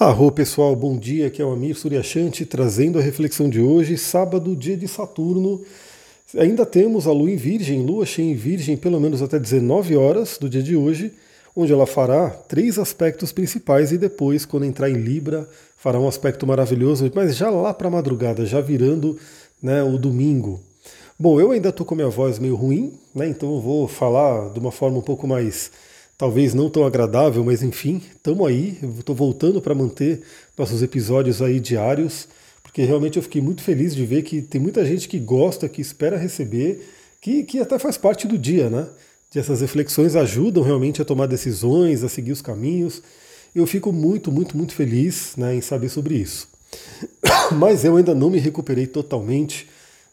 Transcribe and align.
Arro 0.00 0.30
pessoal, 0.30 0.76
bom 0.76 0.96
dia, 0.96 1.26
aqui 1.26 1.42
é 1.42 1.44
o 1.44 1.50
Amir 1.50 1.76
Suryashanti 1.76 2.46
trazendo 2.46 3.00
a 3.00 3.02
reflexão 3.02 3.50
de 3.50 3.60
hoje, 3.60 3.98
sábado, 3.98 4.54
dia 4.54 4.76
de 4.76 4.86
Saturno. 4.86 5.60
Ainda 6.36 6.64
temos 6.64 7.08
a 7.08 7.12
Lua 7.12 7.28
em 7.28 7.34
Virgem, 7.34 7.84
Lua 7.84 8.06
cheia 8.06 8.30
em 8.30 8.34
Virgem, 8.36 8.76
pelo 8.76 9.00
menos 9.00 9.22
até 9.22 9.40
19 9.40 9.96
horas 9.96 10.38
do 10.38 10.48
dia 10.48 10.62
de 10.62 10.76
hoje, 10.76 11.10
onde 11.56 11.72
ela 11.72 11.84
fará 11.84 12.30
três 12.30 12.78
aspectos 12.78 13.32
principais 13.32 13.90
e 13.90 13.98
depois, 13.98 14.46
quando 14.46 14.66
entrar 14.66 14.88
em 14.88 14.94
Libra, 14.94 15.48
fará 15.76 15.98
um 15.98 16.06
aspecto 16.06 16.46
maravilhoso, 16.46 17.10
mas 17.12 17.36
já 17.36 17.50
lá 17.50 17.74
para 17.74 17.88
a 17.88 17.90
madrugada, 17.90 18.46
já 18.46 18.60
virando 18.60 19.18
né, 19.60 19.82
o 19.82 19.98
domingo. 19.98 20.60
Bom, 21.18 21.40
eu 21.40 21.50
ainda 21.50 21.70
estou 21.70 21.84
com 21.84 21.94
a 21.94 21.96
minha 21.96 22.08
voz 22.08 22.38
meio 22.38 22.54
ruim, 22.54 22.92
né, 23.12 23.26
então 23.26 23.52
eu 23.52 23.60
vou 23.60 23.88
falar 23.88 24.50
de 24.50 24.60
uma 24.60 24.70
forma 24.70 24.98
um 24.98 25.02
pouco 25.02 25.26
mais 25.26 25.72
talvez 26.18 26.52
não 26.52 26.68
tão 26.68 26.84
agradável, 26.84 27.44
mas 27.44 27.62
enfim, 27.62 28.02
estamos 28.16 28.44
aí. 28.46 28.76
Estou 28.98 29.14
voltando 29.14 29.62
para 29.62 29.74
manter 29.74 30.20
nossos 30.58 30.82
episódios 30.82 31.40
aí 31.40 31.60
diários, 31.60 32.26
porque 32.60 32.82
realmente 32.82 33.16
eu 33.16 33.22
fiquei 33.22 33.40
muito 33.40 33.62
feliz 33.62 33.94
de 33.94 34.04
ver 34.04 34.22
que 34.22 34.42
tem 34.42 34.60
muita 34.60 34.84
gente 34.84 35.08
que 35.08 35.20
gosta, 35.20 35.68
que 35.68 35.80
espera 35.80 36.18
receber, 36.18 36.84
que, 37.20 37.44
que 37.44 37.60
até 37.60 37.78
faz 37.78 37.96
parte 37.96 38.26
do 38.26 38.36
dia, 38.36 38.68
né? 38.68 38.88
De 39.30 39.38
essas 39.38 39.60
reflexões 39.60 40.16
ajudam 40.16 40.64
realmente 40.64 41.00
a 41.00 41.04
tomar 41.04 41.26
decisões, 41.26 42.02
a 42.02 42.08
seguir 42.08 42.32
os 42.32 42.42
caminhos. 42.42 43.00
Eu 43.54 43.66
fico 43.66 43.92
muito, 43.92 44.32
muito, 44.32 44.56
muito 44.56 44.74
feliz 44.74 45.34
né, 45.36 45.54
em 45.54 45.60
saber 45.60 45.88
sobre 45.88 46.16
isso. 46.16 46.48
Mas 47.52 47.84
eu 47.84 47.96
ainda 47.96 48.14
não 48.14 48.28
me 48.28 48.38
recuperei 48.38 48.86
totalmente. 48.86 49.68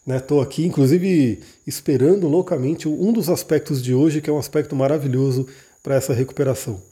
Estou 0.06 0.38
né? 0.38 0.44
aqui, 0.44 0.64
inclusive, 0.64 1.40
esperando 1.66 2.28
loucamente 2.28 2.86
um 2.86 3.12
dos 3.12 3.28
aspectos 3.28 3.82
de 3.82 3.92
hoje, 3.92 4.20
que 4.20 4.30
é 4.30 4.32
um 4.32 4.38
aspecto 4.38 4.76
maravilhoso 4.76 5.48
para 5.86 5.94
essa 5.94 6.12
recuperação. 6.12 6.82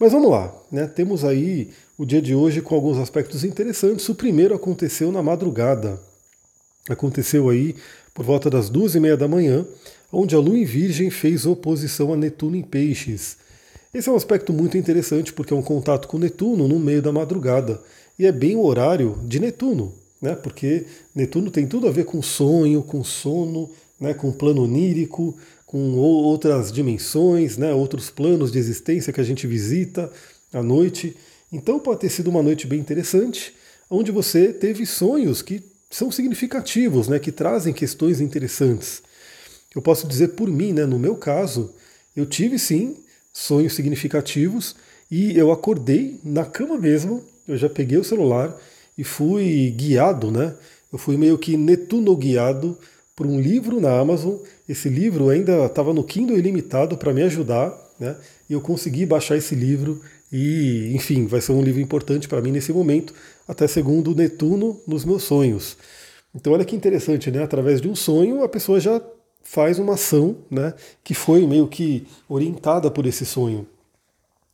Mas 0.00 0.10
vamos 0.10 0.28
lá, 0.28 0.52
né? 0.68 0.88
temos 0.88 1.24
aí 1.24 1.70
o 1.96 2.04
dia 2.04 2.20
de 2.20 2.34
hoje 2.34 2.60
com 2.60 2.74
alguns 2.74 2.98
aspectos 2.98 3.44
interessantes. 3.44 4.08
O 4.08 4.16
primeiro 4.16 4.52
aconteceu 4.52 5.12
na 5.12 5.22
madrugada. 5.22 6.00
Aconteceu 6.88 7.48
aí 7.48 7.76
por 8.12 8.24
volta 8.24 8.50
das 8.50 8.68
duas 8.68 8.96
e 8.96 9.00
meia 9.00 9.16
da 9.16 9.28
manhã, 9.28 9.64
onde 10.10 10.34
a 10.34 10.40
Lua 10.40 10.58
em 10.58 10.64
Virgem 10.64 11.08
fez 11.08 11.46
oposição 11.46 12.12
a 12.12 12.16
Netuno 12.16 12.56
em 12.56 12.62
Peixes. 12.62 13.36
Esse 13.94 14.08
é 14.08 14.12
um 14.12 14.16
aspecto 14.16 14.52
muito 14.52 14.76
interessante 14.76 15.32
porque 15.32 15.54
é 15.54 15.56
um 15.56 15.62
contato 15.62 16.08
com 16.08 16.18
Netuno 16.18 16.66
no 16.66 16.80
meio 16.80 17.00
da 17.00 17.12
madrugada 17.12 17.80
e 18.18 18.26
é 18.26 18.32
bem 18.32 18.56
o 18.56 18.64
horário 18.64 19.20
de 19.22 19.38
Netuno, 19.38 19.94
né? 20.20 20.34
Porque 20.34 20.84
Netuno 21.14 21.48
tem 21.48 21.64
tudo 21.64 21.86
a 21.86 21.92
ver 21.92 22.06
com 22.06 22.20
sonho, 22.20 22.82
com 22.82 23.04
sono, 23.04 23.70
né? 24.00 24.12
com 24.12 24.32
plano 24.32 24.64
onírico, 24.64 25.36
com 25.72 25.94
outras 25.94 26.70
dimensões, 26.70 27.56
né, 27.56 27.72
outros 27.72 28.10
planos 28.10 28.52
de 28.52 28.58
existência 28.58 29.10
que 29.10 29.22
a 29.22 29.24
gente 29.24 29.46
visita 29.46 30.12
à 30.52 30.62
noite. 30.62 31.16
Então 31.50 31.80
pode 31.80 32.00
ter 32.00 32.10
sido 32.10 32.28
uma 32.28 32.42
noite 32.42 32.66
bem 32.66 32.78
interessante, 32.78 33.54
onde 33.88 34.12
você 34.12 34.52
teve 34.52 34.84
sonhos 34.84 35.40
que 35.40 35.62
são 35.90 36.12
significativos, 36.12 37.08
né, 37.08 37.18
que 37.18 37.32
trazem 37.32 37.72
questões 37.72 38.20
interessantes. 38.20 39.02
Eu 39.74 39.80
posso 39.80 40.06
dizer 40.06 40.28
por 40.32 40.46
mim, 40.50 40.74
né, 40.74 40.84
no 40.84 40.98
meu 40.98 41.16
caso, 41.16 41.72
eu 42.14 42.26
tive 42.26 42.58
sim 42.58 42.94
sonhos 43.32 43.72
significativos 43.72 44.76
e 45.10 45.34
eu 45.38 45.50
acordei 45.50 46.20
na 46.22 46.44
cama 46.44 46.76
mesmo, 46.76 47.24
eu 47.48 47.56
já 47.56 47.70
peguei 47.70 47.96
o 47.96 48.04
celular 48.04 48.54
e 48.98 49.02
fui 49.02 49.70
guiado, 49.74 50.30
né? 50.30 50.54
Eu 50.92 50.98
fui 50.98 51.16
meio 51.16 51.38
que 51.38 51.56
netuno 51.56 52.14
guiado 52.14 52.78
por 53.22 53.26
um 53.28 53.40
livro 53.40 53.80
na 53.80 54.00
Amazon. 54.00 54.34
Esse 54.68 54.88
livro 54.88 55.28
ainda 55.28 55.64
estava 55.66 55.94
no 55.94 56.02
Kindle 56.02 56.36
ilimitado 56.36 56.96
para 56.96 57.12
me 57.12 57.22
ajudar, 57.22 57.72
né? 58.00 58.16
E 58.50 58.52
eu 58.52 58.60
consegui 58.60 59.06
baixar 59.06 59.36
esse 59.36 59.54
livro 59.54 60.00
e, 60.32 60.90
enfim, 60.92 61.24
vai 61.26 61.40
ser 61.40 61.52
um 61.52 61.62
livro 61.62 61.80
importante 61.80 62.26
para 62.26 62.40
mim 62.40 62.50
nesse 62.50 62.72
momento, 62.72 63.14
até 63.46 63.68
segundo 63.68 64.12
Netuno 64.12 64.80
nos 64.88 65.04
meus 65.04 65.22
sonhos. 65.22 65.76
Então 66.34 66.52
olha 66.52 66.64
que 66.64 66.74
interessante, 66.74 67.30
né? 67.30 67.44
Através 67.44 67.80
de 67.80 67.88
um 67.88 67.94
sonho 67.94 68.42
a 68.42 68.48
pessoa 68.48 68.80
já 68.80 69.00
faz 69.44 69.78
uma 69.78 69.94
ação, 69.94 70.38
né? 70.50 70.74
Que 71.04 71.14
foi 71.14 71.46
meio 71.46 71.68
que 71.68 72.04
orientada 72.28 72.90
por 72.90 73.06
esse 73.06 73.24
sonho 73.24 73.68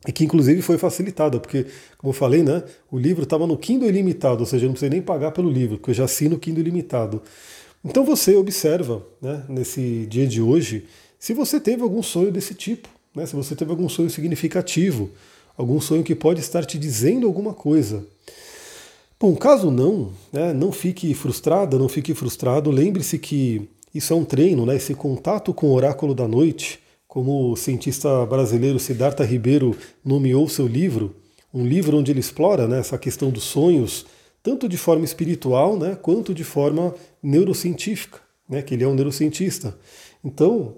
e 0.07 0.11
que 0.11 0.23
inclusive 0.23 0.61
foi 0.61 0.77
facilitada, 0.77 1.39
porque, 1.39 1.65
como 1.97 2.11
eu 2.11 2.15
falei, 2.15 2.41
né, 2.41 2.63
o 2.89 2.97
livro 2.97 3.23
estava 3.23 3.45
no 3.45 3.57
Kindle 3.57 3.89
ilimitado, 3.89 4.39
ou 4.39 4.45
seja, 4.45 4.63
eu 4.63 4.67
não 4.67 4.73
precisei 4.73 4.91
nem 4.91 5.01
pagar 5.01 5.31
pelo 5.31 5.49
livro, 5.49 5.77
porque 5.77 5.91
eu 5.91 5.95
já 5.95 6.05
assino 6.05 6.37
o 6.37 6.39
Kindle 6.39 6.61
ilimitado. 6.61 7.21
Então 7.83 8.03
você 8.03 8.35
observa 8.35 9.05
né, 9.21 9.43
nesse 9.47 10.05
dia 10.07 10.27
de 10.27 10.41
hoje 10.41 10.85
se 11.17 11.33
você 11.33 11.59
teve 11.59 11.81
algum 11.81 12.03
sonho 12.03 12.31
desse 12.31 12.53
tipo, 12.53 12.89
né, 13.15 13.25
se 13.25 13.35
você 13.35 13.55
teve 13.55 13.71
algum 13.71 13.89
sonho 13.89 14.09
significativo, 14.09 15.09
algum 15.57 15.79
sonho 15.79 16.03
que 16.03 16.15
pode 16.15 16.39
estar 16.39 16.65
te 16.65 16.77
dizendo 16.77 17.27
alguma 17.27 17.53
coisa. 17.53 18.05
Bom, 19.19 19.35
caso 19.35 19.69
não, 19.69 20.11
né, 20.31 20.53
não 20.53 20.71
fique 20.71 21.13
frustrada, 21.13 21.77
não 21.77 21.89
fique 21.89 22.13
frustrado, 22.13 22.71
lembre-se 22.71 23.19
que 23.19 23.69
isso 23.93 24.13
é 24.13 24.15
um 24.15 24.23
treino, 24.23 24.65
né, 24.65 24.75
esse 24.75 24.93
contato 24.93 25.53
com 25.53 25.67
o 25.67 25.73
oráculo 25.73 26.15
da 26.15 26.27
noite, 26.27 26.79
como 27.07 27.51
o 27.51 27.55
cientista 27.55 28.25
brasileiro 28.25 28.79
Siddhartha 28.79 29.25
Ribeiro 29.25 29.75
nomeou 30.05 30.47
seu 30.47 30.67
livro, 30.67 31.15
um 31.53 31.65
livro 31.65 31.97
onde 31.97 32.11
ele 32.11 32.19
explora 32.19 32.67
né, 32.67 32.79
essa 32.79 32.97
questão 32.97 33.29
dos 33.29 33.43
sonhos, 33.43 34.05
tanto 34.41 34.67
de 34.67 34.77
forma 34.77 35.05
espiritual, 35.05 35.77
né, 35.77 35.97
quanto 36.01 36.33
de 36.33 36.43
forma 36.43 36.93
neurocientífica, 37.21 38.19
né, 38.47 38.61
que 38.61 38.73
ele 38.73 38.83
é 38.83 38.87
um 38.87 38.95
neurocientista. 38.95 39.77
Então, 40.23 40.75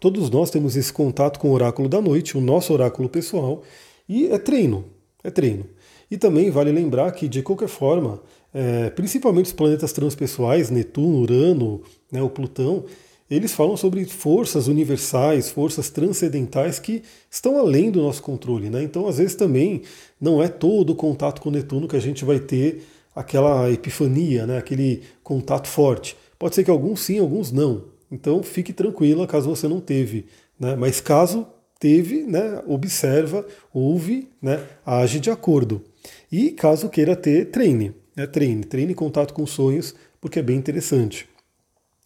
todos 0.00 0.30
nós 0.30 0.50
temos 0.50 0.76
esse 0.76 0.92
contato 0.92 1.38
com 1.38 1.50
o 1.50 1.52
oráculo 1.52 1.88
da 1.88 2.00
noite, 2.00 2.36
o 2.36 2.40
nosso 2.40 2.72
oráculo 2.72 3.08
pessoal, 3.08 3.62
e 4.08 4.26
é 4.28 4.38
treino, 4.38 4.84
é 5.22 5.30
treino. 5.30 5.66
E 6.10 6.16
também 6.16 6.50
vale 6.50 6.72
lembrar 6.72 7.12
que, 7.12 7.28
de 7.28 7.42
qualquer 7.42 7.68
forma, 7.68 8.22
é, 8.54 8.88
principalmente 8.90 9.46
os 9.46 9.52
planetas 9.52 9.92
transpessoais, 9.92 10.70
Netuno, 10.70 11.18
Urano, 11.18 11.82
né, 12.10 12.22
o 12.22 12.30
Plutão, 12.30 12.84
eles 13.30 13.52
falam 13.52 13.76
sobre 13.76 14.04
forças 14.06 14.68
universais, 14.68 15.50
forças 15.50 15.90
transcendentais 15.90 16.78
que 16.78 17.02
estão 17.30 17.58
além 17.58 17.90
do 17.90 18.00
nosso 18.00 18.22
controle. 18.22 18.70
Né? 18.70 18.82
Então, 18.82 19.06
às 19.06 19.18
vezes, 19.18 19.34
também 19.34 19.82
não 20.20 20.42
é 20.42 20.48
todo 20.48 20.90
o 20.90 20.96
contato 20.96 21.40
com 21.40 21.50
Netuno 21.50 21.86
que 21.86 21.96
a 21.96 22.00
gente 22.00 22.24
vai 22.24 22.38
ter 22.38 22.82
aquela 23.14 23.70
epifania, 23.70 24.46
né? 24.46 24.58
aquele 24.58 25.02
contato 25.22 25.68
forte. 25.68 26.16
Pode 26.38 26.54
ser 26.54 26.64
que 26.64 26.70
alguns 26.70 27.00
sim, 27.00 27.18
alguns 27.18 27.52
não. 27.52 27.84
Então, 28.10 28.42
fique 28.42 28.72
tranquila 28.72 29.26
caso 29.26 29.50
você 29.50 29.68
não 29.68 29.80
teve. 29.80 30.26
Né? 30.58 30.74
Mas 30.74 31.00
caso 31.00 31.46
teve, 31.78 32.22
né, 32.24 32.62
observa, 32.66 33.46
ouve, 33.72 34.28
né, 34.42 34.60
age 34.84 35.20
de 35.20 35.30
acordo. 35.30 35.82
E 36.30 36.50
caso 36.50 36.88
queira 36.88 37.14
ter, 37.14 37.50
treine. 37.50 37.94
Né, 38.16 38.26
treine, 38.26 38.64
treine 38.64 38.94
contato 38.94 39.32
com 39.32 39.46
sonhos, 39.46 39.94
porque 40.20 40.40
é 40.40 40.42
bem 40.42 40.56
interessante. 40.56 41.28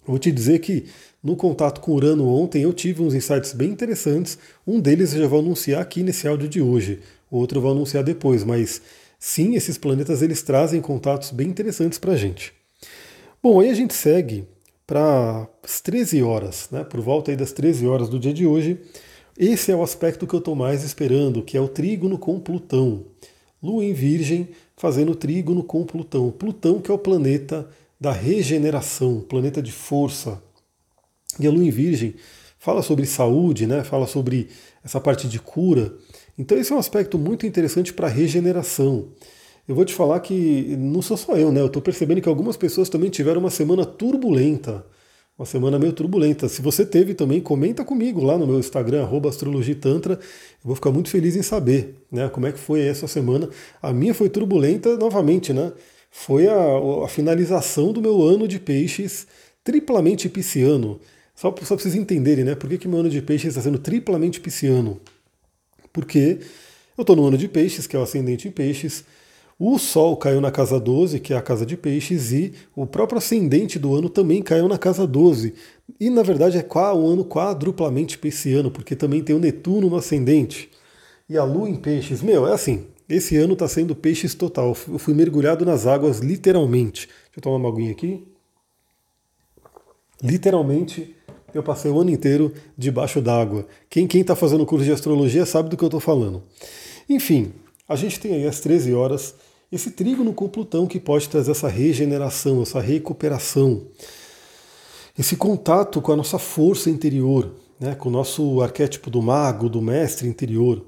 Vou 0.05 0.19
te 0.19 0.31
dizer 0.31 0.59
que 0.59 0.87
no 1.23 1.37
contato 1.37 1.81
com 1.81 1.93
Urano 1.93 2.27
ontem 2.29 2.63
eu 2.63 2.73
tive 2.73 3.03
uns 3.03 3.15
insights 3.15 3.53
bem 3.53 3.71
interessantes. 3.71 4.37
Um 4.67 4.81
deles 4.81 5.15
eu 5.15 5.21
já 5.21 5.29
vou 5.29 5.39
anunciar 5.39 5.81
aqui 5.81 6.03
nesse 6.03 6.27
áudio 6.27 6.49
de 6.49 6.61
hoje, 6.61 7.01
o 7.31 7.39
outro 7.39 7.59
eu 7.59 7.63
vou 7.63 7.71
anunciar 7.71 8.03
depois, 8.03 8.43
mas 8.45 8.83
sim, 9.19 9.55
esses 9.55 9.79
planetas 9.79 10.21
eles 10.21 10.43
trazem 10.43 10.81
contatos 10.81 11.31
bem 11.31 11.49
interessantes 11.49 11.99
para 11.99 12.13
a 12.13 12.17
gente. 12.17 12.53
Bom, 13.43 13.61
aí 13.61 13.71
a 13.71 13.75
gente 13.75 13.95
segue 13.95 14.47
para 14.87 15.49
as 15.63 15.81
13 15.81 16.23
horas, 16.23 16.69
né? 16.71 16.85
por 16.85 17.01
volta 17.01 17.35
das 17.35 17.53
13 17.53 17.87
horas 17.87 18.09
do 18.09 18.19
dia 18.19 18.33
de 18.33 18.47
hoje. 18.47 18.79
Esse 19.39 19.73
é 19.73 19.77
o 19.77 19.83
aspecto 19.83 20.27
que 20.27 20.35
eu 20.35 20.39
estou 20.39 20.55
mais 20.55 20.85
esperando, 20.85 21.43
que 21.43 21.57
é 21.57 21.61
o 21.61 21.69
trígono 21.69 22.19
com 22.19 22.39
Plutão. 22.39 23.07
Lua 23.63 23.85
em 23.85 23.93
Virgem 23.95 24.49
fazendo 24.77 25.15
trígono 25.15 25.63
com 25.63 25.85
Plutão. 25.85 26.31
Plutão 26.31 26.81
que 26.81 26.91
é 26.91 26.95
o 26.95 26.99
planeta 26.99 27.69
da 27.99 28.13
regeneração, 28.13 29.21
planeta 29.21 29.63
de 29.63 29.73
força. 29.73 30.43
E 31.41 31.47
a 31.47 31.51
Lua 31.51 31.65
em 31.65 31.71
Virgem 31.71 32.15
fala 32.59 32.83
sobre 32.83 33.07
saúde, 33.07 33.67
né? 33.67 33.83
fala 33.85 34.07
sobre 34.07 34.49
essa 34.85 35.01
parte 35.01 35.29
de 35.29 35.39
cura. 35.39 35.95
Então 36.39 36.57
esse 36.59 36.73
é 36.73 36.77
um 36.77 36.79
aspecto 36.79 37.19
muito 37.19 37.47
interessante 37.47 37.93
para 37.93 38.09
regeneração. 38.09 39.09
Eu 39.67 39.75
vou 39.75 39.85
te 39.85 39.95
falar 39.95 40.21
que 40.21 40.77
não 40.79 41.01
sou 41.03 41.17
só 41.17 41.37
eu, 41.37 41.53
né? 41.53 41.61
Eu 41.61 41.67
estou 41.67 41.81
percebendo 41.81 42.21
que 42.21 42.29
algumas 42.29 42.57
pessoas 42.57 42.89
também 42.89 43.11
tiveram 43.11 43.41
uma 43.41 43.51
semana 43.51 43.85
turbulenta. 43.85 44.85
Uma 45.39 45.47
semana 45.47 45.79
meio 45.79 45.93
turbulenta. 45.93 46.49
Se 46.49 46.61
você 46.61 46.85
teve 46.85 47.15
também, 47.15 47.41
comenta 47.41 47.85
comigo 47.85 48.23
lá 48.23 48.37
no 48.37 48.47
meu 48.47 48.59
Instagram, 48.59 49.09
astrologitantra. 49.29 50.15
Eu 50.15 50.65
vou 50.65 50.75
ficar 50.75 50.91
muito 50.91 51.09
feliz 51.09 51.37
em 51.37 51.43
saber 51.43 51.95
né, 52.11 52.29
como 52.29 52.47
é 52.47 52.53
que 52.53 52.59
foi 52.59 52.81
essa 52.81 53.07
semana. 53.07 53.49
A 53.81 53.93
minha 53.93 54.15
foi 54.15 54.29
turbulenta 54.29 54.97
novamente, 54.97 55.53
né? 55.53 55.73
foi 56.13 56.47
a, 56.47 57.05
a 57.05 57.09
finalização 57.09 57.91
do 57.91 58.03
meu 58.03 58.23
ano 58.23 58.47
de 58.47 58.61
peixes 58.61 59.27
triplamente 59.65 60.29
pisciano. 60.29 61.01
Só, 61.43 61.51
para 61.51 61.65
vocês 61.65 61.97
entenderem, 61.97 62.45
né? 62.45 62.55
Por 62.55 62.71
que, 62.71 62.79
que 62.79 62.87
meu 62.87 63.01
ano 63.01 63.11
de 63.11 63.21
peixes 63.21 63.49
está 63.49 63.63
sendo 63.63 63.77
triplamente 63.77 64.39
pisciano? 64.39 65.01
Porque 65.93 66.39
eu 66.97 67.03
estou 67.03 67.17
no 67.17 67.27
ano 67.27 67.37
de 67.37 67.49
peixes, 67.49 67.85
que 67.85 67.97
é 67.97 67.99
o 67.99 68.03
ascendente 68.05 68.47
em 68.47 68.53
peixes, 68.53 69.05
o 69.59 69.77
Sol 69.77 70.17
caiu 70.17 70.41
na 70.41 70.53
casa 70.53 70.79
12, 70.79 71.19
que 71.19 71.35
é 71.35 71.37
a 71.37 71.43
casa 71.43 71.67
de 71.67 71.77
peixes, 71.77 72.31
e 72.31 72.53
o 72.77 72.87
próprio 72.87 73.19
ascendente 73.19 73.77
do 73.77 73.93
ano 73.93 74.09
também 74.09 74.41
caiu 74.41 74.69
na 74.69 74.79
casa 74.79 75.05
12. 75.05 75.53
E 75.99 76.09
na 76.11 76.23
verdade 76.23 76.59
é 76.59 76.93
um 76.95 77.07
ano 77.09 77.25
quadruplamente 77.25 78.19
pisciano, 78.19 78.71
porque 78.71 78.95
também 78.95 79.21
tem 79.21 79.35
o 79.35 79.41
Netuno 79.41 79.91
no 79.91 79.97
ascendente. 79.97 80.71
E 81.29 81.37
a 81.37 81.43
Lua 81.43 81.69
em 81.69 81.75
peixes, 81.75 82.23
meu, 82.23 82.47
é 82.47 82.53
assim, 82.53 82.87
Esse 83.09 83.37
ano 83.37 83.55
está 83.55 83.67
sendo 83.67 83.97
peixes 83.97 84.33
total. 84.33 84.77
Eu 84.87 84.97
fui 84.97 85.13
mergulhado 85.13 85.67
nas 85.67 85.89
águas, 85.89 86.21
literalmente. 86.21 87.09
Deixa 87.09 87.39
eu 87.39 87.43
tomar 87.43 87.57
uma 87.57 87.69
aguinha 87.69 87.91
aqui. 87.91 88.23
Literalmente, 90.23 91.17
eu 91.55 91.63
passei 91.63 91.91
o 91.91 92.01
ano 92.01 92.11
inteiro 92.11 92.53
debaixo 92.77 93.21
d'água. 93.21 93.67
Quem 93.89 94.07
está 94.07 94.35
fazendo 94.35 94.67
curso 94.67 94.85
de 94.85 94.93
astrologia 94.93 95.45
sabe 95.47 95.69
do 95.69 95.77
que 95.77 95.85
eu 95.85 95.89
estou 95.89 96.01
falando. 96.01 96.43
Enfim, 97.09 97.53
a 97.89 97.97
gente 97.97 98.19
tem 98.19 98.35
aí 98.35 98.47
às 98.47 98.61
13 98.61 98.95
horas 98.95 99.35
esse 99.71 99.91
trígono 99.91 100.35
com 100.35 100.49
Plutão 100.49 100.87
que 100.87 101.01
pode 101.01 101.29
trazer 101.29 101.53
essa 101.53 101.69
regeneração, 101.69 102.61
essa 102.61 102.81
recuperação, 102.81 103.83
esse 105.19 105.35
contato 105.37 106.01
com 106.03 106.13
a 106.13 106.17
nossa 106.17 106.39
força 106.39 106.91
interior, 106.91 107.55
né, 107.81 107.95
com 107.95 108.09
o 108.09 108.13
nosso 108.13 108.61
arquétipo 108.61 109.11
do 109.11 109.23
mago, 109.23 109.69
do 109.69 109.81
mestre 109.81 110.29
interior. 110.29 110.87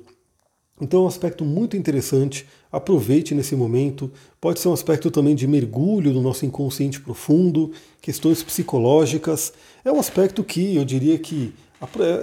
Então 0.80 1.00
é 1.00 1.02
um 1.04 1.08
aspecto 1.08 1.44
muito 1.44 1.76
interessante, 1.76 2.46
aproveite 2.76 3.34
nesse 3.34 3.54
momento. 3.54 4.10
Pode 4.40 4.60
ser 4.60 4.68
um 4.68 4.72
aspecto 4.72 5.10
também 5.10 5.34
de 5.34 5.46
mergulho 5.46 6.12
no 6.12 6.20
nosso 6.20 6.44
inconsciente 6.44 7.00
profundo, 7.00 7.72
questões 8.00 8.42
psicológicas. 8.42 9.52
É 9.84 9.92
um 9.92 10.00
aspecto 10.00 10.42
que 10.42 10.74
eu 10.74 10.84
diria 10.84 11.18
que 11.18 11.54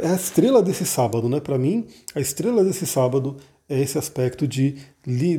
é 0.01 0.07
a 0.07 0.15
estrela 0.15 0.61
desse 0.61 0.85
sábado, 0.85 1.29
né? 1.29 1.39
Para 1.39 1.57
mim, 1.57 1.85
a 2.13 2.19
estrela 2.19 2.63
desse 2.63 2.85
sábado 2.85 3.37
é 3.69 3.79
esse 3.79 3.97
aspecto 3.97 4.47
de 4.47 4.75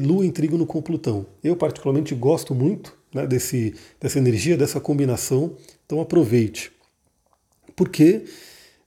Lua 0.00 0.24
em 0.24 0.30
trígono 0.30 0.64
com 0.64 0.80
Plutão. 0.80 1.26
Eu 1.44 1.56
particularmente 1.56 2.14
gosto 2.14 2.54
muito 2.54 2.96
né, 3.12 3.26
desse, 3.26 3.74
dessa 4.00 4.18
energia, 4.18 4.56
dessa 4.56 4.80
combinação, 4.80 5.52
então 5.84 6.00
aproveite. 6.00 6.72
Porque 7.76 8.24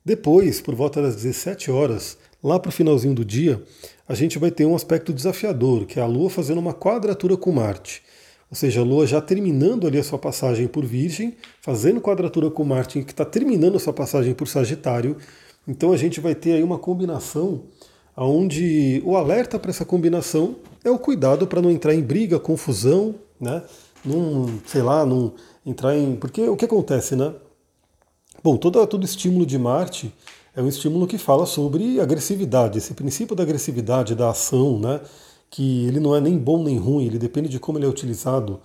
depois, 0.04 0.62
por 0.62 0.74
volta 0.74 1.02
das 1.02 1.16
17 1.16 1.70
horas, 1.70 2.18
lá 2.46 2.60
para 2.60 2.70
o 2.70 2.72
finalzinho 2.72 3.16
do 3.16 3.26
dia, 3.26 3.60
a 4.08 4.14
gente 4.14 4.38
vai 4.38 4.52
ter 4.52 4.68
um 4.68 4.76
aspecto 4.76 5.12
desafiador, 5.12 5.88
que 5.88 6.00
é 6.00 6.04
a 6.04 6.06
Lua 6.06 6.30
fazendo 6.30 6.60
uma 6.60 6.76
quadratura 6.76 7.36
com 7.36 7.52
Marte. 7.52 8.04
Ou 8.52 8.56
seja, 8.56 8.82
a 8.82 8.84
Lua 8.84 9.08
já 9.08 9.20
terminando 9.20 9.88
ali 9.88 9.98
a 9.98 10.04
sua 10.04 10.20
passagem 10.20 10.68
por 10.68 10.86
Virgem, 10.86 11.36
fazendo 11.60 12.00
quadratura 12.00 12.52
com 12.52 12.64
Marte, 12.64 13.02
que 13.02 13.12
está 13.12 13.26
terminando 13.26 13.78
a 13.78 13.80
sua 13.80 13.92
passagem 13.92 14.36
por 14.36 14.48
Sagitário. 14.48 15.18
Então 15.68 15.92
a 15.92 15.98
gente 15.98 16.20
vai 16.22 16.36
ter 16.36 16.54
aí 16.54 16.62
uma 16.62 16.78
combinação 16.78 17.64
onde 18.16 19.02
o 19.04 19.18
alerta 19.18 19.58
para 19.58 19.72
essa 19.72 19.84
combinação 19.84 20.58
é 20.84 20.92
o 20.92 21.00
cuidado 21.00 21.48
para 21.48 21.64
não 21.64 21.72
entrar 21.72 21.96
em 21.96 22.02
briga, 22.02 22.40
confusão, 22.40 23.16
né? 23.42 23.64
Não, 24.06 24.60
sei 24.68 24.84
lá, 24.84 25.04
não 25.04 25.34
entrar 25.66 25.98
em. 25.98 26.16
Porque 26.16 26.48
o 26.48 26.56
que 26.56 26.66
acontece, 26.66 27.16
né? 27.16 27.34
Bom, 28.44 28.56
todo, 28.56 28.86
todo 28.86 29.04
estímulo 29.04 29.48
de 29.48 29.58
Marte 29.58 30.14
é 30.56 30.62
um 30.62 30.68
estímulo 30.68 31.06
que 31.06 31.18
fala 31.18 31.46
sobre 31.46 32.00
agressividade, 32.00 32.78
esse 32.78 32.94
princípio 32.94 33.36
da 33.36 33.44
agressividade, 33.44 34.16
da 34.16 34.30
ação, 34.30 34.80
né? 34.80 35.02
que 35.50 35.86
ele 35.86 36.00
não 36.00 36.16
é 36.16 36.22
nem 36.22 36.38
bom 36.38 36.64
nem 36.64 36.78
ruim, 36.78 37.06
ele 37.06 37.20
depende 37.20 37.50
de 37.50 37.60
como 37.60 37.78
ele 37.78 37.86
é 37.86 37.90
utilizado, 37.90 38.60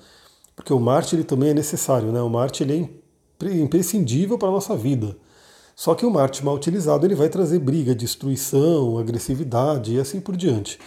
porque 0.55 0.73
o 0.73 0.81
Marte 0.81 1.17
ele 1.17 1.25
também 1.25 1.51
é 1.51 1.55
necessário, 1.55 2.13
né? 2.13 2.21
o 2.21 2.29
Marte 2.29 2.63
ele 2.63 2.91
é 3.43 3.55
imprescindível 3.57 4.39
para 4.39 4.49
a 4.49 4.53
nossa 4.53 4.77
vida. 4.77 5.17
Só 5.75 5.95
que 5.95 6.05
o 6.05 6.11
Marte 6.11 6.45
mal 6.45 6.55
utilizado 6.55 7.07
ele 7.07 7.15
vai 7.15 7.29
trazer 7.29 7.59
briga, 7.59 7.95
destruição, 7.95 8.99
agressividade 8.99 9.95
e 9.95 9.99
assim 9.99 10.21
por 10.21 10.37
diante. 10.37 10.79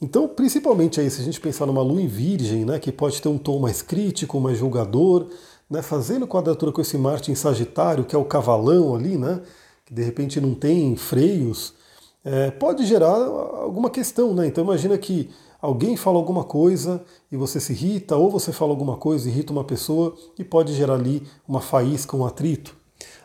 Então, 0.00 0.26
principalmente 0.26 1.00
aí, 1.00 1.10
se 1.10 1.20
a 1.20 1.24
gente 1.24 1.40
pensar 1.40 1.66
numa 1.66 1.82
lua 1.82 2.00
em 2.00 2.08
virgem, 2.08 2.64
né, 2.64 2.78
que 2.78 2.90
pode 2.90 3.20
ter 3.20 3.28
um 3.28 3.38
tom 3.38 3.60
mais 3.60 3.82
crítico, 3.82 4.40
mais 4.40 4.58
julgador, 4.58 5.28
né, 5.70 5.82
fazendo 5.82 6.26
quadratura 6.26 6.72
com 6.72 6.80
esse 6.80 6.96
Marte 6.96 7.30
em 7.30 7.34
Sagitário, 7.34 8.04
que 8.04 8.16
é 8.16 8.18
o 8.18 8.24
cavalão 8.24 8.96
ali, 8.96 9.18
né, 9.18 9.42
de 9.92 10.02
repente 10.02 10.40
não 10.40 10.54
tem 10.54 10.96
freios, 10.96 11.74
é, 12.24 12.50
pode 12.50 12.86
gerar 12.86 13.14
alguma 13.14 13.90
questão, 13.90 14.32
né? 14.34 14.46
Então 14.46 14.64
imagina 14.64 14.96
que 14.96 15.28
alguém 15.60 15.96
fala 15.96 16.16
alguma 16.16 16.44
coisa 16.44 17.04
e 17.30 17.36
você 17.36 17.60
se 17.60 17.72
irrita, 17.72 18.16
ou 18.16 18.30
você 18.30 18.52
fala 18.52 18.70
alguma 18.70 18.96
coisa 18.96 19.28
e 19.28 19.32
irrita 19.32 19.52
uma 19.52 19.64
pessoa 19.64 20.16
e 20.38 20.42
pode 20.42 20.72
gerar 20.72 20.94
ali 20.94 21.22
uma 21.46 21.60
faísca, 21.60 22.16
um 22.16 22.24
atrito. 22.24 22.74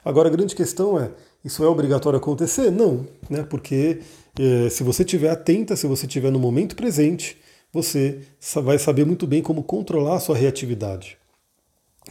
Agora 0.04 0.28
a 0.28 0.32
grande 0.32 0.56
questão 0.56 1.00
é, 1.00 1.12
isso 1.44 1.64
é 1.64 1.68
obrigatório 1.68 2.18
acontecer? 2.18 2.70
Não, 2.70 3.08
né? 3.30 3.44
Porque 3.44 4.02
é, 4.38 4.70
se 4.70 4.84
você 4.84 5.04
estiver 5.04 5.30
atenta, 5.30 5.76
se 5.78 5.88
você 5.88 6.06
estiver 6.06 6.32
no 6.32 6.40
momento 6.40 6.76
presente, 6.76 7.38
você 7.72 8.22
vai 8.62 8.78
saber 8.78 9.06
muito 9.06 9.26
bem 9.26 9.42
como 9.42 9.64
controlar 9.64 10.16
a 10.16 10.20
sua 10.20 10.36
reatividade. 10.36 11.18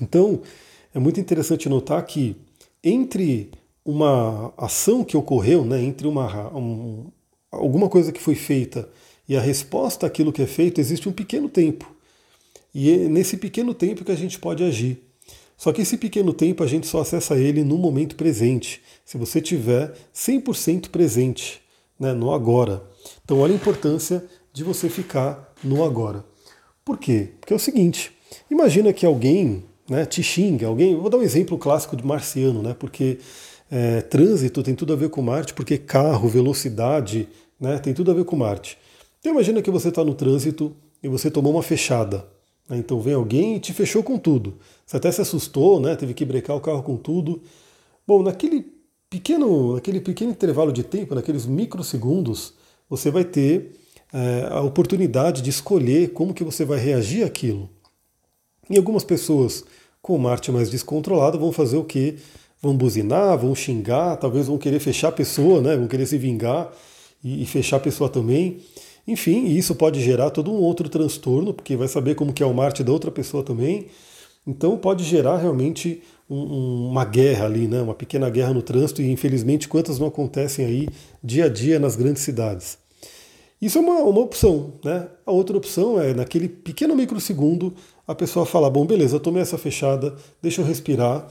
Então, 0.01 0.41
é 0.95 0.99
muito 0.99 1.21
interessante 1.21 1.69
notar 1.69 2.05
que 2.07 2.37
entre 2.83 3.51
uma 3.87 4.53
ação 4.57 5.05
que 5.05 5.17
ocorreu, 5.17 5.65
né, 5.65 5.81
entre 5.81 6.09
uma, 6.09 6.53
um, 6.55 7.07
alguma 7.53 7.89
coisa 7.89 8.11
que 8.11 8.21
foi 8.21 8.35
feita 8.35 8.89
e 9.29 9.37
a 9.37 9.41
resposta 9.41 10.07
àquilo 10.07 10.33
que 10.33 10.43
é 10.43 10.47
feito, 10.47 10.81
existe 10.81 11.09
um 11.09 11.13
pequeno 11.13 11.49
tempo. 11.49 11.91
E 12.75 12.91
é 12.91 12.97
nesse 13.09 13.37
pequeno 13.37 13.73
tempo 13.73 14.05
que 14.05 14.13
a 14.13 14.17
gente 14.17 14.39
pode 14.39 14.63
agir. 14.63 15.03
Só 15.57 15.73
que 15.73 15.83
esse 15.83 15.97
pequeno 15.97 16.33
tempo 16.33 16.63
a 16.63 16.67
gente 16.67 16.87
só 16.87 17.01
acessa 17.01 17.37
ele 17.39 17.65
no 17.65 17.79
momento 17.79 18.15
presente, 18.15 18.83
se 19.05 19.17
você 19.17 19.41
tiver 19.41 19.95
100% 20.15 20.91
presente, 20.91 21.63
né, 21.99 22.13
no 22.13 22.33
agora. 22.33 22.85
Então 23.25 23.39
olha 23.39 23.53
a 23.53 23.57
importância 23.57 24.25
de 24.53 24.63
você 24.63 24.89
ficar 24.89 25.55
no 25.65 25.83
agora. 25.85 26.25
Por 26.85 26.99
quê? 26.99 27.31
Porque 27.41 27.53
é 27.53 27.57
o 27.57 27.61
seguinte, 27.61 28.13
imagina 28.51 28.93
que 28.93 29.07
alguém 29.07 29.65
né, 29.89 30.05
te 30.05 30.23
xinga, 30.23 30.67
alguém, 30.67 30.95
vou 30.95 31.09
dar 31.09 31.19
um 31.19 31.23
exemplo 31.23 31.57
clássico 31.57 31.97
de 31.97 32.05
marciano, 32.05 32.63
né, 32.63 32.77
porque 32.79 33.19
é, 33.71 34.01
trânsito 34.03 34.63
tem 34.63 34.75
tudo 34.75 34.93
a 34.93 34.97
ver 34.97 35.11
com 35.11 35.23
Marte, 35.23 35.55
porque 35.55 35.77
carro, 35.79 36.29
velocidade, 36.29 37.29
né, 37.61 37.79
tem 37.79 37.93
tudo 37.93 38.11
a 38.11 38.15
ver 38.15 38.25
com 38.25 38.37
Marte. 38.37 38.79
Então 39.21 39.33
imagina 39.33 39.63
que 39.63 39.71
você 39.71 39.89
está 39.89 40.05
no 40.05 40.15
trânsito 40.15 40.75
e 41.03 41.09
você 41.09 41.31
tomou 41.31 41.53
uma 41.53 41.63
fechada. 41.63 42.27
Né, 42.69 42.79
então 42.79 43.01
vem 43.01 43.15
alguém 43.15 43.57
e 43.57 43.61
te 43.61 43.73
fechou 43.73 44.03
com 44.03 44.19
tudo. 44.19 44.59
Você 44.85 44.97
até 44.97 45.11
se 45.11 45.21
assustou, 45.21 45.81
né, 45.81 45.97
teve 45.97 46.15
que 46.15 46.25
brecar 46.25 46.57
o 46.57 46.61
carro 46.61 46.83
com 46.83 46.97
tudo. 46.97 47.43
Bom, 48.07 48.23
naquele 48.23 48.73
pequeno, 49.11 49.75
naquele 49.75 50.01
pequeno 50.01 50.31
intervalo 50.31 50.73
de 50.73 50.83
tempo, 50.83 51.15
naqueles 51.15 51.47
microsegundos, 51.47 52.55
você 52.89 53.11
vai 53.11 53.25
ter 53.25 53.73
é, 54.13 54.47
a 54.51 54.61
oportunidade 54.61 55.43
de 55.43 55.51
escolher 55.51 56.13
como 56.13 56.33
que 56.33 56.45
você 56.45 56.65
vai 56.65 56.79
reagir 56.79 57.25
àquilo. 57.25 57.69
E 58.71 58.77
algumas 58.77 59.05
pessoas 59.05 59.65
com 60.01 60.17
Marte 60.19 60.53
mais 60.53 60.71
descontrolado 60.71 61.39
vão 61.39 61.51
fazer 61.51 61.77
o 61.77 61.85
que? 61.85 62.17
Vão 62.67 62.77
buzinar, 62.77 63.39
vão 63.39 63.55
xingar, 63.55 64.17
talvez 64.17 64.49
vão 64.49 64.59
querer 64.59 64.81
fechar 64.81 65.09
a 65.09 65.13
pessoa, 65.13 65.61
né? 65.61 65.77
vão 65.77 65.87
querer 65.87 66.07
se 66.07 66.19
vingar 66.19 66.71
e, 67.23 67.43
e 67.43 67.47
fechar 67.47 67.77
a 67.77 67.81
pessoa 67.81 68.11
também. 68.11 68.59
Enfim, 69.07 69.47
isso 69.47 69.75
pode 69.75 70.03
gerar 70.03 70.31
todo 70.31 70.51
um 70.51 70.57
outro 70.57 70.89
transtorno, 70.89 71.55
porque 71.55 71.77
vai 71.77 71.87
saber 71.87 72.17
como 72.17 72.33
que 72.33 72.43
é 72.43 72.47
o 72.47 72.53
Marte 72.53 72.83
da 72.83 72.91
outra 72.91 73.11
pessoa 73.11 73.45
também. 73.45 73.87
Então 74.45 74.77
pode 74.77 75.05
gerar 75.05 75.37
realmente 75.37 76.03
um, 76.29 76.89
uma 76.89 77.05
guerra 77.05 77.45
ali, 77.45 77.69
né? 77.69 77.81
uma 77.81 77.95
pequena 77.95 78.29
guerra 78.29 78.53
no 78.53 78.63
trânsito, 78.63 79.01
e 79.01 79.11
infelizmente 79.11 79.69
quantas 79.69 79.99
não 80.01 80.09
acontecem 80.09 80.65
aí 80.65 80.89
dia 81.23 81.45
a 81.45 81.49
dia 81.49 81.79
nas 81.79 81.95
grandes 81.95 82.23
cidades. 82.23 82.79
Isso 83.63 83.79
é 83.79 83.81
uma, 83.81 84.01
uma 84.01 84.21
opção. 84.21 84.73
Né? 84.85 85.07
A 85.25 85.31
outra 85.31 85.57
opção 85.57 86.01
é, 86.01 86.13
naquele 86.13 86.49
pequeno 86.49 86.97
microsegundo, 86.97 87.75
a 88.07 88.15
pessoa 88.15 88.45
falar, 88.45 88.71
bom, 88.71 88.85
beleza, 88.85 89.17
eu 89.17 89.21
tomei 89.21 89.41
essa 89.41 89.57
fechada, 89.57 90.15
deixa 90.43 90.61
eu 90.61 90.67
respirar 90.67 91.29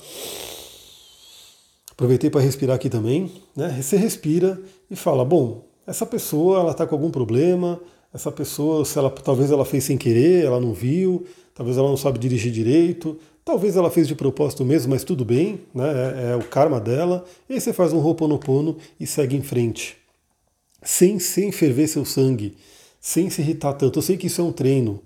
Aproveitei 1.95 2.29
para 2.29 2.41
respirar 2.41 2.75
aqui 2.75 2.89
também. 2.89 3.31
Né? 3.55 3.81
Você 3.81 3.95
respira 3.95 4.61
e 4.91 4.95
fala: 4.95 5.23
bom, 5.23 5.65
essa 5.87 6.05
pessoa 6.05 6.59
ela 6.59 6.71
está 6.71 6.85
com 6.85 6.93
algum 6.93 7.09
problema. 7.09 7.79
Essa 8.13 8.31
pessoa, 8.31 8.85
se 8.85 8.97
ela, 8.97 9.09
talvez 9.09 9.51
ela 9.51 9.65
fez 9.65 9.83
sem 9.83 9.97
querer, 9.97 10.45
ela 10.45 10.59
não 10.59 10.73
viu, 10.73 11.25
talvez 11.53 11.77
ela 11.77 11.89
não 11.89 11.97
sabe 11.97 12.17
dirigir 12.17 12.49
direito, 12.49 13.19
talvez 13.43 13.75
ela 13.75 13.91
fez 13.91 14.07
de 14.07 14.15
propósito 14.15 14.63
mesmo, 14.63 14.91
mas 14.91 15.03
tudo 15.03 15.25
bem, 15.25 15.59
né? 15.73 15.83
é, 15.83 16.31
é 16.31 16.35
o 16.37 16.43
karma 16.43 16.79
dela. 16.79 17.25
E 17.49 17.53
aí 17.55 17.59
você 17.59 17.73
faz 17.73 17.91
um 17.91 17.99
roponopono 17.99 18.77
e 18.97 19.05
segue 19.05 19.35
em 19.35 19.41
frente, 19.41 19.97
sem, 20.81 21.19
sem 21.19 21.51
ferver 21.51 21.87
seu 21.89 22.05
sangue, 22.05 22.55
sem 23.01 23.29
se 23.29 23.41
irritar 23.41 23.73
tanto. 23.73 23.99
Eu 23.99 24.03
sei 24.03 24.15
que 24.15 24.27
isso 24.27 24.39
é 24.39 24.43
um 24.45 24.51
treino 24.53 25.01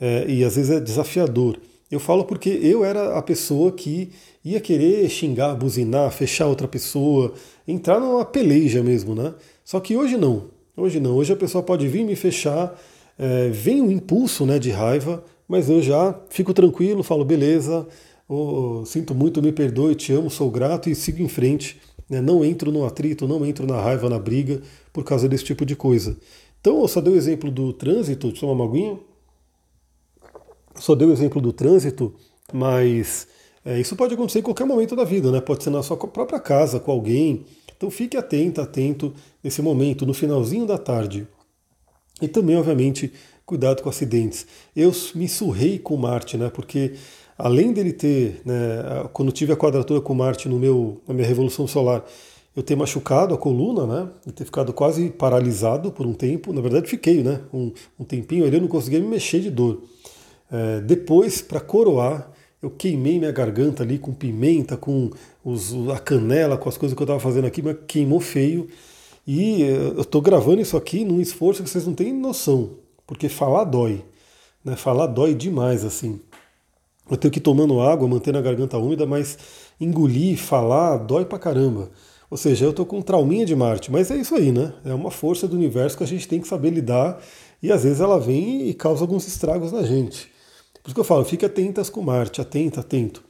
é, 0.00 0.24
e 0.26 0.42
às 0.42 0.56
vezes 0.56 0.70
é 0.70 0.80
desafiador. 0.80 1.58
Eu 1.90 1.98
falo 1.98 2.24
porque 2.24 2.48
eu 2.48 2.84
era 2.84 3.16
a 3.18 3.22
pessoa 3.22 3.72
que 3.72 4.10
ia 4.44 4.60
querer 4.60 5.08
xingar, 5.08 5.54
buzinar, 5.56 6.10
fechar 6.12 6.46
outra 6.46 6.68
pessoa, 6.68 7.34
entrar 7.66 7.98
numa 7.98 8.24
peleja 8.24 8.82
mesmo, 8.82 9.14
né? 9.14 9.34
Só 9.64 9.80
que 9.80 9.96
hoje 9.96 10.16
não. 10.16 10.44
Hoje 10.76 11.00
não. 11.00 11.16
Hoje 11.16 11.32
a 11.32 11.36
pessoa 11.36 11.64
pode 11.64 11.88
vir 11.88 12.04
me 12.04 12.14
fechar, 12.14 12.78
é, 13.18 13.48
vem 13.48 13.82
um 13.82 13.90
impulso 13.90 14.46
né, 14.46 14.58
de 14.58 14.70
raiva, 14.70 15.24
mas 15.48 15.68
eu 15.68 15.82
já 15.82 16.18
fico 16.28 16.54
tranquilo, 16.54 17.02
falo, 17.02 17.24
beleza, 17.24 17.86
oh, 18.28 18.84
sinto 18.86 19.12
muito, 19.12 19.42
me 19.42 19.50
perdoe, 19.50 19.96
te 19.96 20.12
amo, 20.12 20.30
sou 20.30 20.48
grato 20.48 20.88
e 20.88 20.94
sigo 20.94 21.20
em 21.20 21.28
frente. 21.28 21.80
Né? 22.08 22.20
Não 22.20 22.44
entro 22.44 22.70
no 22.70 22.84
atrito, 22.84 23.26
não 23.26 23.44
entro 23.44 23.66
na 23.66 23.80
raiva, 23.80 24.08
na 24.08 24.18
briga, 24.18 24.62
por 24.92 25.02
causa 25.02 25.28
desse 25.28 25.44
tipo 25.44 25.66
de 25.66 25.74
coisa. 25.74 26.16
Então, 26.60 26.80
eu 26.80 26.88
só 26.88 27.00
dei 27.00 27.12
o 27.12 27.16
exemplo 27.16 27.50
do 27.50 27.72
trânsito, 27.72 28.30
tomar 28.32 28.52
uma 28.52 28.64
aguinha. 28.64 28.98
Só 30.80 30.94
dei 30.94 31.06
o 31.06 31.12
exemplo 31.12 31.40
do 31.40 31.52
trânsito, 31.52 32.14
mas 32.52 33.28
é, 33.64 33.78
isso 33.78 33.94
pode 33.94 34.14
acontecer 34.14 34.38
em 34.38 34.42
qualquer 34.42 34.64
momento 34.64 34.96
da 34.96 35.04
vida, 35.04 35.30
né? 35.30 35.40
Pode 35.40 35.62
ser 35.62 35.70
na 35.70 35.82
sua 35.82 35.96
própria 35.96 36.40
casa, 36.40 36.80
com 36.80 36.90
alguém. 36.90 37.44
Então 37.76 37.90
fique 37.90 38.16
atento, 38.16 38.60
atento 38.60 39.12
nesse 39.44 39.60
momento, 39.60 40.06
no 40.06 40.14
finalzinho 40.14 40.66
da 40.66 40.78
tarde. 40.78 41.28
E 42.20 42.26
também, 42.26 42.56
obviamente, 42.56 43.12
cuidado 43.44 43.82
com 43.82 43.90
acidentes. 43.90 44.46
Eu 44.74 44.90
me 45.14 45.28
surrei 45.28 45.78
com 45.78 45.96
Marte, 45.96 46.38
né? 46.38 46.48
Porque 46.48 46.94
além 47.36 47.72
dele 47.72 47.92
ter, 47.92 48.40
né, 48.44 49.08
quando 49.12 49.32
tive 49.32 49.52
a 49.52 49.56
quadratura 49.56 50.00
com 50.00 50.14
Marte 50.14 50.48
no 50.48 50.58
meu, 50.58 51.00
na 51.06 51.12
minha 51.12 51.26
revolução 51.26 51.66
solar, 51.66 52.04
eu 52.56 52.62
ter 52.62 52.74
machucado 52.74 53.34
a 53.34 53.38
coluna, 53.38 53.86
né? 53.86 54.10
E 54.26 54.32
ter 54.32 54.46
ficado 54.46 54.72
quase 54.72 55.10
paralisado 55.10 55.92
por 55.92 56.06
um 56.06 56.14
tempo. 56.14 56.54
Na 56.54 56.62
verdade, 56.62 56.88
fiquei, 56.88 57.22
né? 57.22 57.40
Um, 57.52 57.70
um 57.98 58.04
tempinho 58.04 58.46
ali, 58.46 58.56
eu 58.56 58.62
não 58.62 58.68
conseguia 58.68 58.98
me 58.98 59.06
mexer 59.06 59.40
de 59.40 59.50
dor. 59.50 59.82
É, 60.50 60.80
depois, 60.80 61.40
para 61.40 61.60
coroar, 61.60 62.30
eu 62.62 62.70
queimei 62.70 63.18
minha 63.18 63.32
garganta 63.32 63.82
ali 63.82 63.98
com 63.98 64.12
pimenta, 64.12 64.76
com 64.76 65.10
os, 65.44 65.72
a 65.90 65.98
canela, 65.98 66.58
com 66.58 66.68
as 66.68 66.76
coisas 66.76 66.94
que 66.96 67.02
eu 67.02 67.04
estava 67.04 67.20
fazendo 67.20 67.46
aqui, 67.46 67.62
mas 67.62 67.76
queimou 67.86 68.20
feio. 68.20 68.68
E 69.26 69.62
é, 69.62 69.76
eu 69.96 70.02
estou 70.02 70.20
gravando 70.20 70.60
isso 70.60 70.76
aqui 70.76 71.04
num 71.04 71.20
esforço 71.20 71.62
que 71.62 71.70
vocês 71.70 71.86
não 71.86 71.94
têm 71.94 72.12
noção, 72.12 72.70
porque 73.06 73.28
falar 73.28 73.64
dói. 73.64 74.04
Né? 74.64 74.76
Falar 74.76 75.06
dói 75.06 75.34
demais, 75.34 75.84
assim. 75.84 76.20
Eu 77.10 77.16
tenho 77.16 77.32
que 77.32 77.38
ir 77.38 77.42
tomando 77.42 77.80
água, 77.80 78.06
mantendo 78.06 78.38
a 78.38 78.42
garganta 78.42 78.78
úmida, 78.78 79.04
mas 79.06 79.38
engolir, 79.80 80.38
falar, 80.38 80.98
dói 80.98 81.24
pra 81.24 81.38
caramba. 81.38 81.90
Ou 82.30 82.36
seja, 82.36 82.64
eu 82.64 82.70
estou 82.70 82.86
com 82.86 82.98
um 82.98 83.02
trauminha 83.02 83.44
de 83.44 83.56
Marte, 83.56 83.90
mas 83.90 84.10
é 84.10 84.16
isso 84.16 84.36
aí, 84.36 84.52
né? 84.52 84.72
É 84.84 84.94
uma 84.94 85.10
força 85.10 85.48
do 85.48 85.56
universo 85.56 85.96
que 85.96 86.04
a 86.04 86.06
gente 86.06 86.28
tem 86.28 86.40
que 86.40 86.46
saber 86.46 86.70
lidar 86.70 87.20
e 87.60 87.72
às 87.72 87.82
vezes 87.82 88.00
ela 88.00 88.20
vem 88.20 88.68
e 88.68 88.74
causa 88.74 89.02
alguns 89.02 89.26
estragos 89.26 89.72
na 89.72 89.82
gente. 89.82 90.29
Por 90.82 90.88
isso 90.88 90.94
que 90.94 91.00
eu 91.00 91.04
falo, 91.04 91.24
fique 91.24 91.44
atentas 91.44 91.90
com 91.90 92.02
Marte, 92.02 92.40
atenta, 92.40 92.80
atento. 92.80 93.22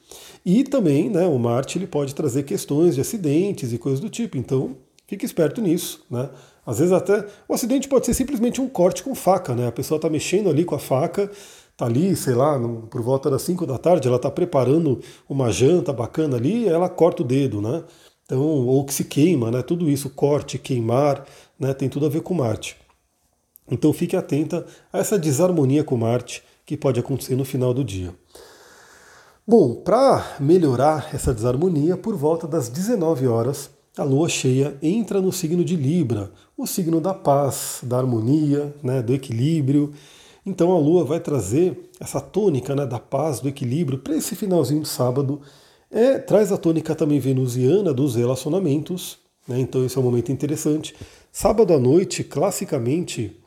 E 0.45 0.65
também, 0.65 1.11
né, 1.11 1.27
o 1.27 1.39
Marte 1.39 1.79
ele 1.79 1.87
pode 1.87 2.15
trazer 2.15 2.45
questões 2.45 2.95
de 2.95 3.01
acidentes 3.01 3.73
e 3.73 3.79
coisas 3.79 4.01
do 4.01 4.09
tipo, 4.09 4.37
então 4.37 4.77
fique 5.07 5.25
esperto 5.27 5.61
nisso, 5.61 6.05
né? 6.11 6.31
Às 6.65 6.79
vezes 6.79 6.93
até 6.93 7.27
o 7.49 7.55
acidente 7.55 7.89
pode 7.89 8.07
ser 8.07 8.15
simplesmente 8.15 8.61
um 8.61 8.69
corte 8.69 9.03
com 9.03 9.15
faca, 9.15 9.55
né? 9.55 9.67
A 9.67 9.73
pessoa 9.73 9.97
está 9.97 10.09
mexendo 10.09 10.49
ali 10.49 10.65
com 10.65 10.75
a 10.75 10.79
faca, 10.79 11.31
tá 11.77 11.87
ali, 11.87 12.15
sei 12.15 12.35
lá, 12.35 12.59
no, 12.59 12.83
por 12.83 13.03
volta 13.03 13.29
das 13.29 13.43
5 13.43 13.67
da 13.67 13.77
tarde, 13.77 14.07
ela 14.07 14.17
está 14.17 14.31
preparando 14.31 15.01
uma 15.29 15.51
janta 15.51 15.93
bacana 15.93 16.37
ali, 16.37 16.69
ela 16.69 16.89
corta 16.89 17.23
o 17.23 17.27
dedo, 17.27 17.61
né? 17.61 17.83
Então, 18.25 18.41
ou 18.41 18.85
que 18.85 18.95
se 18.95 19.05
queima, 19.05 19.51
né? 19.51 19.63
Tudo 19.63 19.91
isso, 19.91 20.11
corte, 20.11 20.59
queimar, 20.59 21.27
né? 21.59 21.75
Tem 21.75 21.89
tudo 21.89 22.07
a 22.07 22.09
ver 22.09 22.21
com 22.21 22.35
Marte. 22.35 22.77
Então 23.71 23.93
fique 23.93 24.17
atenta 24.17 24.67
a 24.93 24.99
essa 24.99 25.19
desarmonia 25.19 25.85
com 25.85 25.97
Marte 25.97 26.43
que 26.71 26.77
pode 26.77 27.01
acontecer 27.01 27.35
no 27.35 27.45
final 27.45 27.75
do 27.75 27.83
dia. 27.83 28.15
Bom, 29.45 29.75
para 29.75 30.37
melhorar 30.39 31.11
essa 31.13 31.35
desarmonia, 31.35 31.97
por 31.97 32.15
volta 32.15 32.47
das 32.47 32.69
19 32.69 33.27
horas, 33.27 33.71
a 33.99 34.05
lua 34.05 34.29
cheia 34.29 34.79
entra 34.81 35.21
no 35.21 35.33
signo 35.33 35.65
de 35.65 35.75
Libra, 35.75 36.31
o 36.57 36.69
signo 36.69 37.01
da 37.01 37.13
paz, 37.13 37.81
da 37.83 37.99
harmonia, 37.99 38.73
né, 38.85 39.03
do 39.03 39.13
equilíbrio. 39.13 39.93
Então 40.47 40.71
a 40.71 40.79
lua 40.79 41.05
vai 41.05 41.19
trazer 41.19 41.91
essa 41.99 42.21
tônica 42.21 42.73
né, 42.77 42.87
da 42.87 43.01
paz, 43.01 43.41
do 43.41 43.49
equilíbrio 43.49 43.99
para 43.99 44.15
esse 44.15 44.37
finalzinho 44.37 44.83
de 44.83 44.89
sábado 44.89 45.41
é, 45.91 46.21
traz 46.21 46.53
a 46.53 46.57
tônica 46.57 46.95
também 46.95 47.19
venusiana 47.19 47.93
dos 47.93 48.15
relacionamentos, 48.15 49.19
né? 49.49 49.59
então 49.59 49.85
esse 49.85 49.99
é 49.99 50.01
um 50.01 50.05
momento 50.05 50.31
interessante. 50.31 50.95
Sábado 51.33 51.75
à 51.75 51.81
noite, 51.81 52.23
classicamente, 52.23 53.40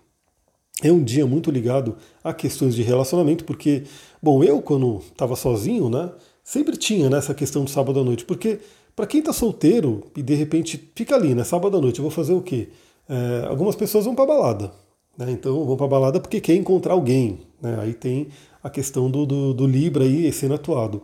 é 0.84 0.92
um 0.92 1.02
dia 1.02 1.26
muito 1.26 1.50
ligado 1.50 1.96
a 2.22 2.34
questões 2.34 2.76
de 2.76 2.84
relacionamento, 2.84 3.46
porque, 3.46 3.84
bom, 4.22 4.44
eu 4.44 4.62
quando 4.62 4.98
estava 4.98 5.36
sozinho, 5.36 5.90
né, 5.90 6.12
sempre 6.44 6.76
tinha 6.76 7.10
né, 7.10 7.22
questão 7.36 7.64
do 7.64 7.70
sábado 7.70 8.02
à 8.02 8.04
noite, 8.04 8.26
porque 8.26 8.60
para 8.94 9.08
quem 9.08 9.22
está 9.22 9.32
solteiro 9.32 10.04
e 10.16 10.22
de 10.22 10.36
repente 10.36 10.92
fica 10.94 11.16
ali, 11.16 11.34
né, 11.34 11.46
sábado 11.46 11.78
à 11.78 11.82
noite, 11.82 12.00
eu 12.00 12.04
vou 12.04 12.12
fazer 12.12 12.34
o 12.34 12.42
quê? 12.42 12.68
É, 13.08 13.48
algumas 13.48 13.76
pessoas 13.76 14.04
vão 14.04 14.14
para 14.14 14.26
balada, 14.26 14.72
né, 15.18 15.32
então 15.32 15.66
vão 15.66 15.78
para 15.78 15.88
balada 15.88 16.20
porque 16.20 16.42
quer 16.42 16.56
encontrar 16.56 16.94
alguém, 16.94 17.40
né, 17.62 17.78
aí 17.80 17.94
tem 17.94 18.28
a 18.62 18.70
questão 18.70 19.10
do, 19.10 19.26
do, 19.26 19.54
do 19.54 19.66
Libra 19.66 20.04
aí 20.04 20.32
sendo 20.34 20.54
atuado. 20.54 21.02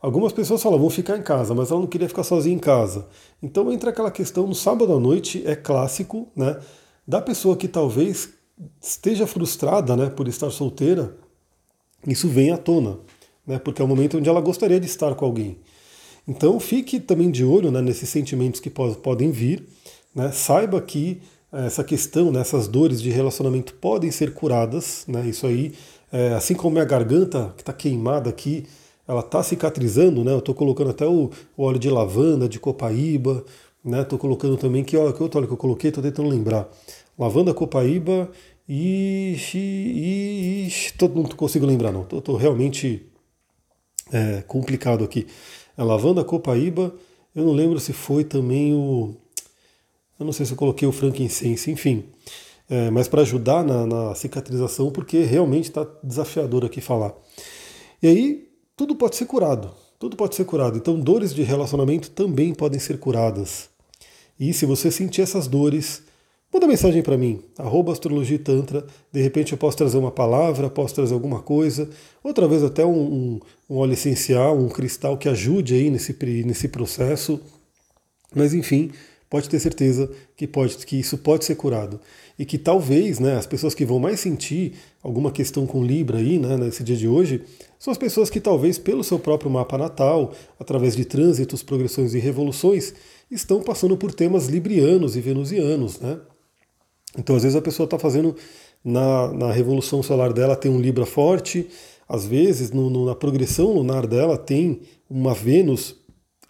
Algumas 0.00 0.32
pessoas 0.32 0.62
falam, 0.62 0.78
vou 0.78 0.88
ficar 0.88 1.18
em 1.18 1.22
casa, 1.22 1.54
mas 1.54 1.70
ela 1.70 1.80
não 1.80 1.86
queria 1.86 2.08
ficar 2.08 2.22
sozinha 2.22 2.56
em 2.56 2.58
casa. 2.58 3.06
Então 3.42 3.70
entra 3.70 3.90
aquela 3.90 4.10
questão 4.10 4.46
no 4.46 4.54
sábado 4.54 4.94
à 4.94 4.98
noite, 4.98 5.42
é 5.46 5.54
clássico, 5.54 6.26
né? 6.34 6.58
Da 7.06 7.20
pessoa 7.20 7.54
que 7.54 7.68
talvez 7.68 8.30
esteja 8.80 9.26
frustrada 9.26 9.96
né, 9.96 10.10
por 10.10 10.28
estar 10.28 10.50
solteira, 10.50 11.16
isso 12.06 12.28
vem 12.28 12.50
à 12.50 12.56
tona, 12.56 12.98
né? 13.46 13.58
Porque 13.58 13.82
é 13.82 13.84
o 13.84 13.88
momento 13.88 14.18
onde 14.18 14.28
ela 14.28 14.40
gostaria 14.40 14.80
de 14.80 14.86
estar 14.86 15.14
com 15.14 15.24
alguém. 15.24 15.58
Então 16.26 16.58
fique 16.60 17.00
também 17.00 17.30
de 17.30 17.44
olho 17.44 17.70
né, 17.70 17.80
nesses 17.80 18.08
sentimentos 18.08 18.60
que 18.60 18.70
podem 18.70 19.30
vir, 19.30 19.66
né? 20.14 20.30
Saiba 20.32 20.80
que 20.80 21.20
eh, 21.52 21.66
essa 21.66 21.84
questão, 21.84 22.30
né, 22.30 22.40
essas 22.40 22.68
dores 22.68 23.00
de 23.02 23.10
relacionamento 23.10 23.74
podem 23.74 24.10
ser 24.10 24.32
curadas, 24.34 25.04
né? 25.06 25.26
Isso 25.26 25.46
aí, 25.46 25.72
é, 26.12 26.34
assim 26.34 26.54
como 26.54 26.72
minha 26.72 26.84
garganta 26.84 27.52
que 27.56 27.62
está 27.62 27.72
queimada 27.72 28.30
aqui, 28.30 28.66
ela 29.06 29.20
está 29.20 29.42
cicatrizando, 29.42 30.24
né? 30.24 30.32
Eu 30.32 30.38
estou 30.38 30.54
colocando 30.54 30.90
até 30.90 31.06
o, 31.06 31.30
o, 31.56 31.64
óleo 31.64 31.78
de 31.78 31.90
lavanda, 31.90 32.48
de 32.48 32.60
copaíba, 32.60 33.44
né? 33.84 34.02
Estou 34.02 34.18
colocando 34.18 34.56
também 34.56 34.84
que 34.84 34.96
olha 34.96 35.12
que 35.12 35.22
outro 35.22 35.38
óleo 35.38 35.48
que 35.48 35.54
eu 35.54 35.58
coloquei, 35.58 35.88
estou 35.88 36.02
tentando 36.02 36.28
lembrar. 36.28 36.68
Lavanda, 37.18 37.52
copaíba 37.52 38.30
e, 38.68 39.36
tô, 40.96 41.08
não 41.08 41.24
consigo 41.24 41.66
lembrar 41.66 41.92
não. 41.92 42.02
Estou 42.02 42.36
realmente 42.36 43.06
é, 44.12 44.42
complicado 44.42 45.04
aqui. 45.04 45.26
É 45.76 45.82
lavanda, 45.82 46.24
copaíba. 46.24 46.94
Eu 47.34 47.44
não 47.44 47.52
lembro 47.52 47.78
se 47.78 47.92
foi 47.92 48.24
também 48.24 48.74
o, 48.74 49.14
eu 50.20 50.26
não 50.26 50.32
sei 50.34 50.44
se 50.44 50.52
eu 50.52 50.56
coloquei 50.56 50.86
o 50.86 50.92
frankincense, 50.92 51.70
enfim. 51.70 52.04
É, 52.68 52.90
mas 52.90 53.08
para 53.08 53.22
ajudar 53.22 53.64
na, 53.64 53.86
na 53.86 54.14
cicatrização, 54.14 54.90
porque 54.90 55.22
realmente 55.22 55.70
está 55.70 55.86
desafiador 56.04 56.62
aqui 56.64 56.80
falar. 56.80 57.14
E 58.02 58.06
aí 58.06 58.48
tudo 58.76 58.94
pode 58.94 59.16
ser 59.16 59.24
curado. 59.24 59.74
Tudo 59.98 60.16
pode 60.16 60.34
ser 60.34 60.44
curado. 60.44 60.76
Então, 60.76 61.00
dores 61.00 61.34
de 61.34 61.42
relacionamento 61.42 62.10
também 62.10 62.54
podem 62.54 62.78
ser 62.78 62.98
curadas. 62.98 63.70
E 64.38 64.52
se 64.52 64.66
você 64.66 64.90
sentir 64.90 65.22
essas 65.22 65.46
dores, 65.46 66.02
manda 66.52 66.66
mensagem 66.66 67.02
para 67.02 67.16
mim, 67.16 67.40
arroba 67.56 67.92
astrologia 67.92 68.38
tantra. 68.38 68.84
De 69.12 69.22
repente 69.22 69.52
eu 69.52 69.58
posso 69.58 69.76
trazer 69.76 69.98
uma 69.98 70.10
palavra, 70.10 70.68
posso 70.68 70.94
trazer 70.94 71.14
alguma 71.14 71.40
coisa. 71.40 71.88
Outra 72.22 72.48
vez 72.48 72.62
até 72.62 72.84
um, 72.84 72.90
um, 72.90 73.40
um 73.68 73.76
óleo 73.76 73.92
essencial, 73.92 74.58
um 74.58 74.68
cristal 74.68 75.16
que 75.16 75.28
ajude 75.28 75.74
aí 75.74 75.90
nesse, 75.90 76.16
nesse 76.44 76.68
processo. 76.68 77.40
Mas 78.34 78.52
enfim, 78.54 78.90
pode 79.30 79.48
ter 79.48 79.60
certeza 79.60 80.10
que, 80.36 80.46
pode, 80.46 80.76
que 80.78 80.98
isso 80.98 81.16
pode 81.16 81.44
ser 81.44 81.54
curado. 81.54 82.00
E 82.36 82.44
que 82.44 82.58
talvez 82.58 83.20
né, 83.20 83.36
as 83.36 83.46
pessoas 83.46 83.74
que 83.74 83.84
vão 83.84 84.00
mais 84.00 84.18
sentir 84.18 84.74
alguma 85.02 85.30
questão 85.30 85.66
com 85.66 85.84
Libra 85.84 86.18
aí, 86.18 86.38
né, 86.38 86.56
nesse 86.56 86.82
dia 86.82 86.96
de 86.96 87.06
hoje, 87.06 87.42
são 87.78 87.92
as 87.92 87.98
pessoas 87.98 88.28
que 88.28 88.40
talvez 88.40 88.76
pelo 88.76 89.04
seu 89.04 89.18
próprio 89.18 89.50
mapa 89.50 89.78
natal, 89.78 90.34
através 90.58 90.96
de 90.96 91.04
trânsitos, 91.04 91.62
progressões 91.62 92.12
e 92.12 92.18
revoluções, 92.18 92.92
estão 93.30 93.62
passando 93.62 93.96
por 93.96 94.12
temas 94.12 94.48
librianos 94.48 95.16
e 95.16 95.20
venusianos. 95.20 96.00
Né? 96.00 96.18
Então 97.18 97.36
às 97.36 97.42
vezes 97.42 97.56
a 97.56 97.62
pessoa 97.62 97.84
está 97.84 97.98
fazendo 97.98 98.34
na, 98.84 99.32
na 99.32 99.52
revolução 99.52 100.02
solar 100.02 100.32
dela 100.32 100.56
tem 100.56 100.70
um 100.70 100.80
Libra 100.80 101.06
forte, 101.06 101.68
às 102.08 102.26
vezes 102.26 102.70
no, 102.70 102.88
no, 102.90 103.06
na 103.06 103.14
progressão 103.14 103.72
lunar 103.72 104.06
dela 104.06 104.36
tem 104.36 104.80
uma 105.08 105.34
Vênus 105.34 105.96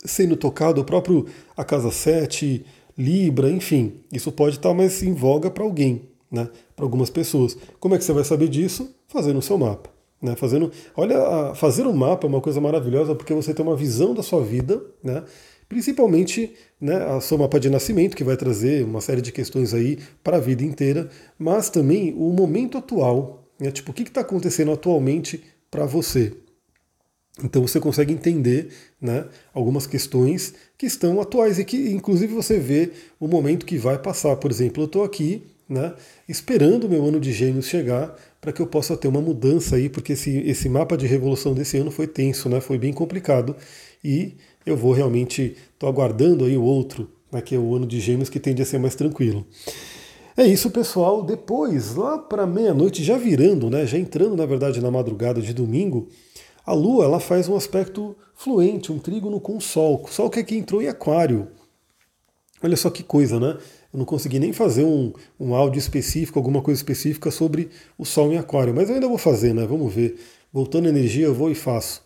sendo 0.04 0.36
tocado, 0.36 0.80
o 0.80 0.84
próprio 0.84 1.26
a 1.56 1.64
casa 1.64 1.90
7, 1.90 2.64
Libra, 2.96 3.50
enfim, 3.50 3.94
isso 4.12 4.30
pode 4.30 4.56
estar 4.56 4.74
mais 4.74 5.02
em 5.02 5.12
voga 5.12 5.50
para 5.50 5.64
alguém, 5.64 6.02
né? 6.30 6.48
para 6.76 6.84
algumas 6.84 7.10
pessoas. 7.10 7.56
Como 7.78 7.94
é 7.94 7.98
que 7.98 8.04
você 8.04 8.12
vai 8.12 8.24
saber 8.24 8.48
disso? 8.48 8.94
Fazendo 9.08 9.38
o 9.38 9.42
seu 9.42 9.56
mapa. 9.56 9.90
Né? 10.20 10.36
Fazendo, 10.36 10.70
olha, 10.94 11.54
fazer 11.54 11.86
um 11.86 11.92
mapa 11.94 12.26
é 12.26 12.28
uma 12.28 12.40
coisa 12.40 12.60
maravilhosa 12.60 13.14
porque 13.14 13.32
você 13.32 13.54
tem 13.54 13.64
uma 13.64 13.76
visão 13.76 14.14
da 14.14 14.22
sua 14.22 14.42
vida, 14.42 14.82
né? 15.02 15.24
Principalmente 15.70 16.52
né, 16.80 16.96
a 16.96 17.20
seu 17.20 17.38
mapa 17.38 17.60
de 17.60 17.70
nascimento, 17.70 18.16
que 18.16 18.24
vai 18.24 18.36
trazer 18.36 18.84
uma 18.84 19.00
série 19.00 19.22
de 19.22 19.30
questões 19.30 19.72
aí 19.72 20.00
para 20.22 20.36
a 20.36 20.40
vida 20.40 20.64
inteira, 20.64 21.08
mas 21.38 21.70
também 21.70 22.12
o 22.12 22.32
momento 22.32 22.76
atual, 22.76 23.48
né? 23.58 23.70
tipo, 23.70 23.92
o 23.92 23.94
que 23.94 24.02
está 24.02 24.22
acontecendo 24.22 24.72
atualmente 24.72 25.44
para 25.70 25.86
você. 25.86 26.32
Então 27.44 27.62
você 27.62 27.78
consegue 27.78 28.12
entender 28.12 28.72
né, 29.00 29.26
algumas 29.54 29.86
questões 29.86 30.54
que 30.76 30.86
estão 30.86 31.20
atuais 31.20 31.60
e 31.60 31.64
que, 31.64 31.92
inclusive, 31.92 32.34
você 32.34 32.58
vê 32.58 32.90
o 33.20 33.28
momento 33.28 33.64
que 33.64 33.78
vai 33.78 33.96
passar. 33.96 34.34
Por 34.36 34.50
exemplo, 34.50 34.82
eu 34.82 34.86
estou 34.86 35.04
aqui 35.04 35.44
né, 35.68 35.94
esperando 36.28 36.84
o 36.84 36.88
meu 36.88 37.06
ano 37.06 37.20
de 37.20 37.32
gêmeos 37.32 37.66
chegar 37.66 38.16
para 38.40 38.52
que 38.52 38.60
eu 38.60 38.66
possa 38.66 38.96
ter 38.96 39.06
uma 39.06 39.20
mudança 39.20 39.76
aí, 39.76 39.88
porque 39.88 40.14
esse, 40.14 40.36
esse 40.38 40.68
mapa 40.68 40.96
de 40.96 41.06
revolução 41.06 41.54
desse 41.54 41.78
ano 41.78 41.92
foi 41.92 42.08
tenso, 42.08 42.48
né, 42.48 42.60
foi 42.60 42.76
bem 42.76 42.92
complicado, 42.92 43.54
e 44.02 44.34
eu 44.64 44.76
vou 44.76 44.92
realmente, 44.92 45.56
estou 45.72 45.88
aguardando 45.88 46.44
aí 46.44 46.56
o 46.56 46.62
outro, 46.62 47.10
né, 47.32 47.40
que 47.40 47.54
é 47.54 47.58
o 47.58 47.74
ano 47.74 47.86
de 47.86 48.00
gêmeos, 48.00 48.28
que 48.28 48.40
tende 48.40 48.62
a 48.62 48.66
ser 48.66 48.78
mais 48.78 48.94
tranquilo. 48.94 49.46
É 50.36 50.46
isso, 50.46 50.70
pessoal. 50.70 51.22
Depois, 51.22 51.94
lá 51.94 52.18
para 52.18 52.46
meia-noite, 52.46 53.02
já 53.02 53.16
virando, 53.18 53.68
né, 53.68 53.86
já 53.86 53.98
entrando, 53.98 54.36
na 54.36 54.46
verdade, 54.46 54.80
na 54.80 54.90
madrugada 54.90 55.40
de 55.40 55.52
domingo, 55.52 56.08
a 56.64 56.72
Lua 56.72 57.04
ela 57.04 57.20
faz 57.20 57.48
um 57.48 57.56
aspecto 57.56 58.16
fluente, 58.34 58.92
um 58.92 58.98
trígono 58.98 59.40
com 59.40 59.56
o 59.56 59.60
Sol. 59.60 60.02
O 60.04 60.08
Sol 60.08 60.30
que 60.30 60.40
aqui 60.40 60.56
entrou 60.56 60.80
em 60.80 60.88
Aquário. 60.88 61.48
Olha 62.62 62.76
só 62.76 62.90
que 62.90 63.02
coisa, 63.02 63.40
né? 63.40 63.58
Eu 63.92 63.98
não 63.98 64.04
consegui 64.04 64.38
nem 64.38 64.52
fazer 64.52 64.84
um, 64.84 65.12
um 65.38 65.54
áudio 65.54 65.78
específico, 65.78 66.38
alguma 66.38 66.62
coisa 66.62 66.78
específica 66.78 67.30
sobre 67.30 67.70
o 67.98 68.04
Sol 68.04 68.32
em 68.32 68.38
Aquário, 68.38 68.74
mas 68.74 68.88
eu 68.88 68.94
ainda 68.94 69.08
vou 69.08 69.18
fazer, 69.18 69.54
né? 69.54 69.66
Vamos 69.66 69.92
ver. 69.92 70.18
Voltando 70.52 70.88
energia, 70.88 71.26
eu 71.26 71.34
vou 71.34 71.50
e 71.50 71.54
faço. 71.54 72.02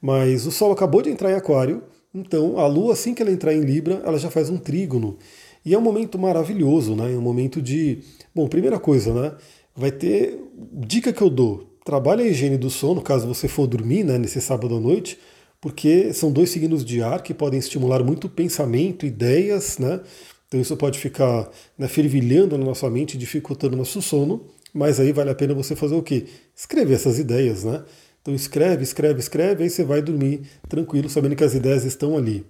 Mas 0.00 0.46
o 0.46 0.50
Sol 0.50 0.72
acabou 0.72 1.00
de 1.00 1.10
entrar 1.10 1.30
em 1.30 1.34
Aquário, 1.34 1.82
então 2.14 2.58
a 2.58 2.66
Lua, 2.66 2.92
assim 2.92 3.14
que 3.14 3.22
ela 3.22 3.30
entrar 3.30 3.54
em 3.54 3.60
Libra, 3.60 4.02
ela 4.04 4.18
já 4.18 4.30
faz 4.30 4.50
um 4.50 4.58
trígono. 4.58 5.16
E 5.64 5.74
é 5.74 5.78
um 5.78 5.82
momento 5.82 6.18
maravilhoso, 6.18 6.96
né? 6.96 7.12
É 7.12 7.16
um 7.16 7.20
momento 7.20 7.62
de. 7.62 8.00
Bom, 8.34 8.48
primeira 8.48 8.78
coisa, 8.78 9.14
né? 9.14 9.36
Vai 9.76 9.92
ter. 9.92 10.38
Dica 10.72 11.12
que 11.12 11.22
eu 11.22 11.30
dou: 11.30 11.76
trabalhe 11.84 12.22
a 12.22 12.26
higiene 12.26 12.58
do 12.58 12.68
sono, 12.68 13.00
caso 13.00 13.26
você 13.26 13.46
for 13.46 13.66
dormir, 13.66 14.04
né, 14.04 14.18
nesse 14.18 14.40
sábado 14.40 14.76
à 14.76 14.80
noite 14.80 15.18
porque 15.62 16.12
são 16.12 16.32
dois 16.32 16.50
signos 16.50 16.84
de 16.84 17.00
ar 17.00 17.22
que 17.22 17.32
podem 17.32 17.60
estimular 17.60 18.02
muito 18.02 18.28
pensamento, 18.28 19.06
ideias, 19.06 19.78
né? 19.78 20.00
Então 20.48 20.60
isso 20.60 20.76
pode 20.76 20.98
ficar 20.98 21.48
né, 21.78 21.86
fervilhando 21.86 22.58
na 22.58 22.64
nossa 22.64 22.90
mente, 22.90 23.16
dificultando 23.16 23.76
nosso 23.76 24.02
sono, 24.02 24.44
mas 24.74 24.98
aí 24.98 25.12
vale 25.12 25.30
a 25.30 25.34
pena 25.36 25.54
você 25.54 25.76
fazer 25.76 25.94
o 25.94 26.02
quê? 26.02 26.26
Escrever 26.54 26.94
essas 26.94 27.16
ideias, 27.16 27.62
né? 27.62 27.84
Então 28.22 28.34
escreve, 28.34 28.84
escreve, 28.84 29.18
escreve, 29.18 29.64
aí 29.64 29.70
você 29.70 29.84
vai 29.84 30.00
dormir 30.00 30.42
tranquilo, 30.68 31.08
sabendo 31.08 31.34
que 31.34 31.44
as 31.44 31.54
ideias 31.54 31.84
estão 31.84 32.16
ali. 32.16 32.46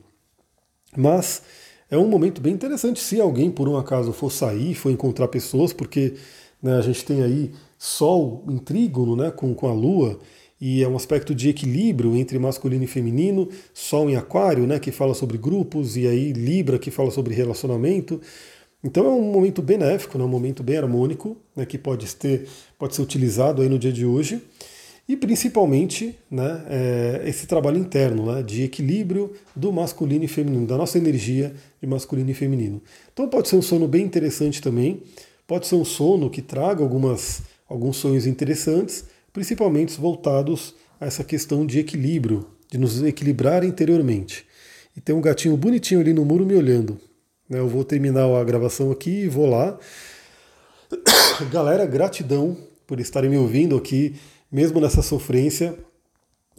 Mas 0.95 1.43
é 1.91 1.97
um 1.97 2.07
momento 2.07 2.41
bem 2.41 2.52
interessante 2.52 3.00
se 3.00 3.21
alguém 3.21 3.50
por 3.50 3.69
um 3.69 3.76
acaso 3.76 4.12
for 4.12 4.31
sair, 4.31 4.75
for 4.75 4.91
encontrar 4.91 5.29
pessoas, 5.29 5.73
porque 5.73 6.14
né, 6.62 6.76
a 6.76 6.83
gente 6.83 7.05
tem 7.05 7.23
aí 7.23 7.50
Sol 7.79 8.45
em 8.49 8.59
trígono 8.59 9.17
né, 9.17 9.31
com, 9.31 9.52
com 9.55 9.67
a 9.67 9.73
Lua, 9.73 10.21
e 10.61 10.83
é 10.83 10.88
um 10.88 10.95
aspecto 10.95 11.35
de 11.35 11.49
equilíbrio 11.49 12.14
entre 12.17 12.38
masculino 12.38 12.85
e 12.85 12.87
feminino, 12.87 13.49
Sol 13.75 14.09
em 14.09 14.14
Aquário, 14.14 14.67
né, 14.67 14.79
que 14.79 14.93
fala 14.93 15.14
sobre 15.14 15.37
grupos, 15.37 15.97
e 15.97 16.07
aí 16.07 16.33
Libra, 16.33 16.79
que 16.79 16.91
fala 16.91 17.11
sobre 17.11 17.35
relacionamento. 17.35 18.21
Então 18.85 19.07
é 19.07 19.09
um 19.09 19.33
momento 19.33 19.61
benéfico, 19.61 20.19
né, 20.19 20.25
um 20.25 20.29
momento 20.29 20.62
bem 20.62 20.76
harmônico, 20.76 21.37
né, 21.57 21.64
que 21.64 21.79
pode, 21.79 22.14
ter, 22.14 22.47
pode 22.79 22.95
ser 22.95 23.02
utilizado 23.02 23.62
aí 23.62 23.69
no 23.69 23.79
dia 23.79 23.93
de 23.93 24.05
hoje. 24.05 24.41
E 25.09 25.16
principalmente 25.16 26.16
né, 26.30 26.64
é, 26.68 27.23
esse 27.26 27.47
trabalho 27.47 27.78
interno 27.78 28.32
né, 28.32 28.42
de 28.42 28.62
equilíbrio 28.62 29.32
do 29.54 29.73
masculino 29.73 30.25
e 30.25 30.28
feminino, 30.28 30.66
da 30.66 30.76
nossa 30.76 30.97
energia 30.97 31.52
de 31.80 31.88
masculino 31.88 32.30
e 32.30 32.35
feminino. 32.35 32.80
Então 33.12 33.28
pode 33.28 33.49
ser 33.49 33.56
um 33.56 33.62
sono 33.62 33.88
bem 33.88 34.04
interessante 34.04 34.62
também, 34.62 35.02
pode 35.47 35.66
ser 35.66 35.75
um 35.75 35.85
sono 35.85 36.30
que 36.30 36.40
traga 36.40 36.82
algumas, 36.82 37.42
alguns 37.68 37.97
sonhos 37.97 38.26
interessantes, 38.26 39.04
principalmente 39.32 40.00
voltados 40.00 40.75
a 41.00 41.06
essa 41.06 41.25
questão 41.25 41.66
de 41.66 41.80
equilíbrio, 41.80 42.47
de 42.71 42.78
nos 42.78 43.02
equilibrar 43.02 43.64
interiormente. 43.64 44.47
E 44.97 45.00
tem 45.00 45.14
um 45.14 45.21
gatinho 45.21 45.56
bonitinho 45.56 46.00
ali 46.00 46.12
no 46.12 46.25
muro 46.25 46.47
me 46.47 46.54
olhando. 46.54 46.99
Né? 47.49 47.59
Eu 47.59 47.68
vou 47.68 47.85
terminar 47.85 48.25
a 48.25 48.44
gravação 48.44 48.90
aqui 48.90 49.23
e 49.23 49.28
vou 49.28 49.47
lá. 49.47 49.78
Galera, 51.50 51.85
gratidão 51.87 52.56
por 52.87 53.00
estarem 53.00 53.30
me 53.30 53.38
ouvindo 53.38 53.76
aqui, 53.76 54.14
mesmo 54.52 54.80
nessa 54.80 55.00
sofrência. 55.00 55.75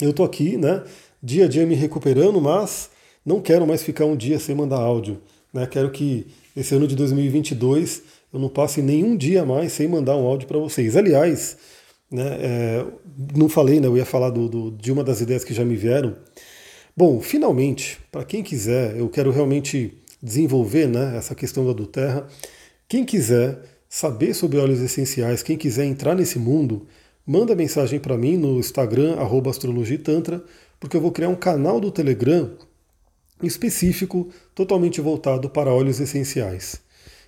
Eu 0.02 0.12
tô 0.12 0.24
aqui, 0.24 0.58
né? 0.58 0.84
Dia 1.22 1.46
a 1.46 1.48
dia 1.48 1.66
me 1.66 1.76
recuperando, 1.76 2.42
mas 2.42 2.90
não 3.26 3.40
quero 3.40 3.68
mais 3.68 3.84
ficar 3.84 4.06
um 4.06 4.16
dia 4.16 4.40
sem 4.40 4.56
mandar 4.56 4.78
áudio. 4.78 5.22
Né? 5.54 5.68
Quero 5.68 5.92
que 5.92 6.28
esse 6.58 6.74
ano 6.74 6.88
de 6.88 6.96
2022 6.96 8.02
eu 8.34 8.40
não 8.40 8.50
passe 8.50 8.82
nenhum 8.82 9.16
dia 9.16 9.46
mais 9.46 9.72
sem 9.72 9.88
mandar 9.88 10.18
um 10.18 10.26
áudio 10.26 10.48
para 10.48 10.58
vocês. 10.58 10.98
Aliás, 10.98 11.56
né? 12.12 12.38
É, 12.42 12.86
não 13.36 13.48
falei, 13.48 13.80
né? 13.80 13.88
eu 13.88 13.96
ia 13.96 14.06
falar 14.06 14.32
do, 14.32 14.50
do, 14.50 14.72
de 14.72 14.92
uma 14.92 15.04
das 15.04 15.22
ideias 15.22 15.44
que 15.44 15.54
já 15.54 15.64
me 15.64 15.76
vieram. 15.76 16.16
Bom, 16.96 17.20
finalmente, 17.22 18.00
para 18.12 18.24
quem 18.24 18.44
quiser, 18.44 18.98
eu 18.98 19.10
quero 19.10 19.32
realmente 19.32 19.98
desenvolver 20.22 20.88
né, 20.88 21.18
essa 21.18 21.34
questão 21.34 21.66
da 21.66 21.74
do 21.74 21.88
Terra. 21.88 22.28
Quem 22.88 23.04
quiser 23.04 23.60
saber 23.90 24.34
sobre 24.34 24.60
óleos 24.60 24.80
essenciais, 24.80 25.42
quem 25.42 25.58
quiser 25.58 25.86
entrar 25.86 26.16
nesse 26.16 26.38
mundo, 26.38 26.88
manda 27.26 27.56
mensagem 27.56 28.00
para 28.00 28.18
mim 28.18 28.38
no 28.38 28.60
Instagram, 28.60 29.18
astrologitantra, 29.50 30.44
porque 30.80 30.98
eu 30.98 31.02
vou 31.02 31.12
criar 31.12 31.30
um 31.30 31.36
canal 31.36 31.80
do 31.80 31.92
Telegram 31.92 32.52
específico, 33.42 34.30
totalmente 34.56 35.02
voltado 35.02 35.50
para 35.50 35.74
óleos 35.74 36.00
essenciais. 36.00 36.82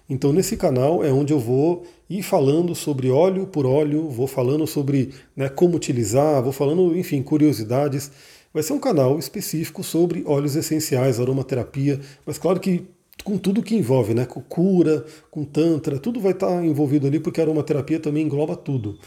Então, 0.07 0.31
nesse 0.31 0.55
canal 0.55 1.03
é 1.03 1.11
onde 1.11 1.33
eu 1.33 1.39
vou 1.39 1.83
ir 2.09 2.21
falando 2.21 2.75
sobre 2.75 3.09
óleo 3.09 3.47
por 3.47 3.65
óleo, 3.65 4.07
vou 4.07 4.27
falando 4.27 4.67
sobre 4.67 5.11
né, 5.35 5.49
como 5.49 5.75
utilizar, 5.75 6.43
vou 6.43 6.51
falando, 6.51 6.95
enfim, 6.95 7.23
curiosidades. 7.23 8.11
Vai 8.53 8.61
ser 8.61 8.73
um 8.73 8.79
canal 8.79 9.17
específico 9.17 9.83
sobre 9.83 10.23
óleos 10.25 10.55
essenciais, 10.55 11.19
aromaterapia, 11.19 11.99
mas 12.25 12.37
claro 12.37 12.59
que 12.59 12.85
com 13.23 13.37
tudo 13.37 13.63
que 13.63 13.75
envolve, 13.75 14.13
né? 14.13 14.25
Com 14.25 14.41
cura, 14.41 15.03
com 15.31 15.43
tantra, 15.43 15.97
tudo 15.97 16.19
vai 16.19 16.33
estar 16.33 16.63
envolvido 16.63 17.07
ali, 17.07 17.19
porque 17.19 17.41
a 17.41 17.43
aromaterapia 17.43 17.99
também 17.99 18.23
engloba 18.23 18.55
tudo. 18.55 18.99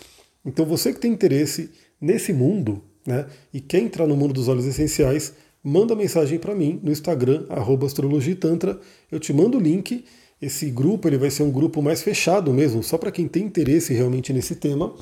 Então 0.48 0.66
você 0.66 0.92
que 0.92 1.00
tem 1.00 1.12
interesse 1.12 1.70
nesse 2.00 2.32
mundo, 2.32 2.82
né? 3.06 3.26
E 3.52 3.60
quer 3.60 3.80
entrar 3.80 4.06
no 4.06 4.16
mundo 4.16 4.34
dos 4.34 4.48
óleos 4.48 4.66
essenciais, 4.66 5.32
manda 5.62 5.94
mensagem 5.94 6.38
para 6.38 6.54
mim 6.54 6.80
no 6.82 6.90
Instagram, 6.90 7.44
astrologitantra, 7.86 8.80
eu 9.10 9.20
te 9.20 9.32
mando 9.32 9.58
o 9.58 9.60
link 9.60 10.04
esse 10.40 10.70
grupo 10.70 11.08
ele 11.08 11.18
vai 11.18 11.30
ser 11.30 11.42
um 11.42 11.50
grupo 11.50 11.82
mais 11.82 12.00
fechado 12.00 12.52
mesmo, 12.52 12.82
só 12.82 12.96
para 12.96 13.10
quem 13.10 13.26
tem 13.26 13.44
interesse 13.44 13.92
realmente 13.92 14.32
nesse 14.32 14.54
tema. 14.54 14.94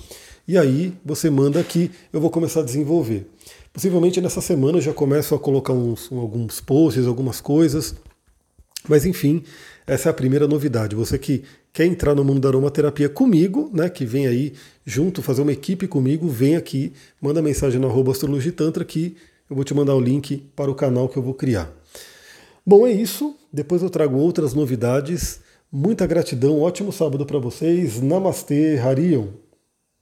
E 0.49 0.57
aí 0.57 0.95
você 1.05 1.29
manda 1.29 1.61
aqui, 1.61 1.91
eu 2.13 2.21
vou 2.21 2.31
começar 2.31 2.61
a 2.61 2.65
desenvolver. 2.65 3.27
Possivelmente 3.73 4.21
nessa 4.21 4.41
semana 4.41 4.79
eu 4.79 4.83
já 4.83 4.95
começo 4.95 5.35
a 5.35 5.39
colocar 5.39 5.75
uns, 5.75 6.11
alguns 6.11 6.61
posts, 6.61 7.07
algumas 7.07 7.41
coisas. 7.41 7.95
Mas 8.89 9.05
enfim, 9.05 9.43
essa 9.87 10.09
é 10.09 10.11
a 10.11 10.15
primeira 10.15 10.49
novidade. 10.49 10.97
Você 10.97 11.19
que 11.19 11.45
quer 11.73 11.87
entrar 11.87 12.15
no 12.15 12.25
mundo 12.25 12.41
da 12.41 12.49
aromaterapia 12.49 13.09
comigo, 13.09 13.71
né, 13.73 13.89
que 13.89 14.05
vem 14.05 14.27
aí 14.27 14.53
junto, 14.85 15.23
fazer 15.23 15.43
uma 15.43 15.53
equipe 15.53 15.87
comigo, 15.87 16.29
vem 16.29 16.57
aqui, 16.57 16.93
manda 17.21 17.41
mensagem 17.41 17.81
no 17.81 18.11
astrologitantra 18.11 18.85
que 18.85 19.17
eu 19.49 19.55
vou 19.55 19.65
te 19.65 19.73
mandar 19.73 19.95
o 19.95 20.01
link 20.01 20.39
para 20.57 20.71
o 20.71 20.75
canal 20.75 21.09
que 21.09 21.17
eu 21.17 21.23
vou 21.23 21.35
criar. 21.35 21.71
Bom, 22.67 22.85
é 22.85 22.91
isso. 22.91 23.37
Depois 23.53 23.81
eu 23.81 23.89
trago 23.89 24.19
outras 24.19 24.53
novidades. 24.55 25.41
Muita 25.71 26.05
gratidão, 26.07 26.61
ótimo 26.61 26.91
sábado 26.93 27.25
para 27.25 27.39
vocês. 27.39 28.01
Namastê, 28.03 28.77
Harion. 28.79 29.46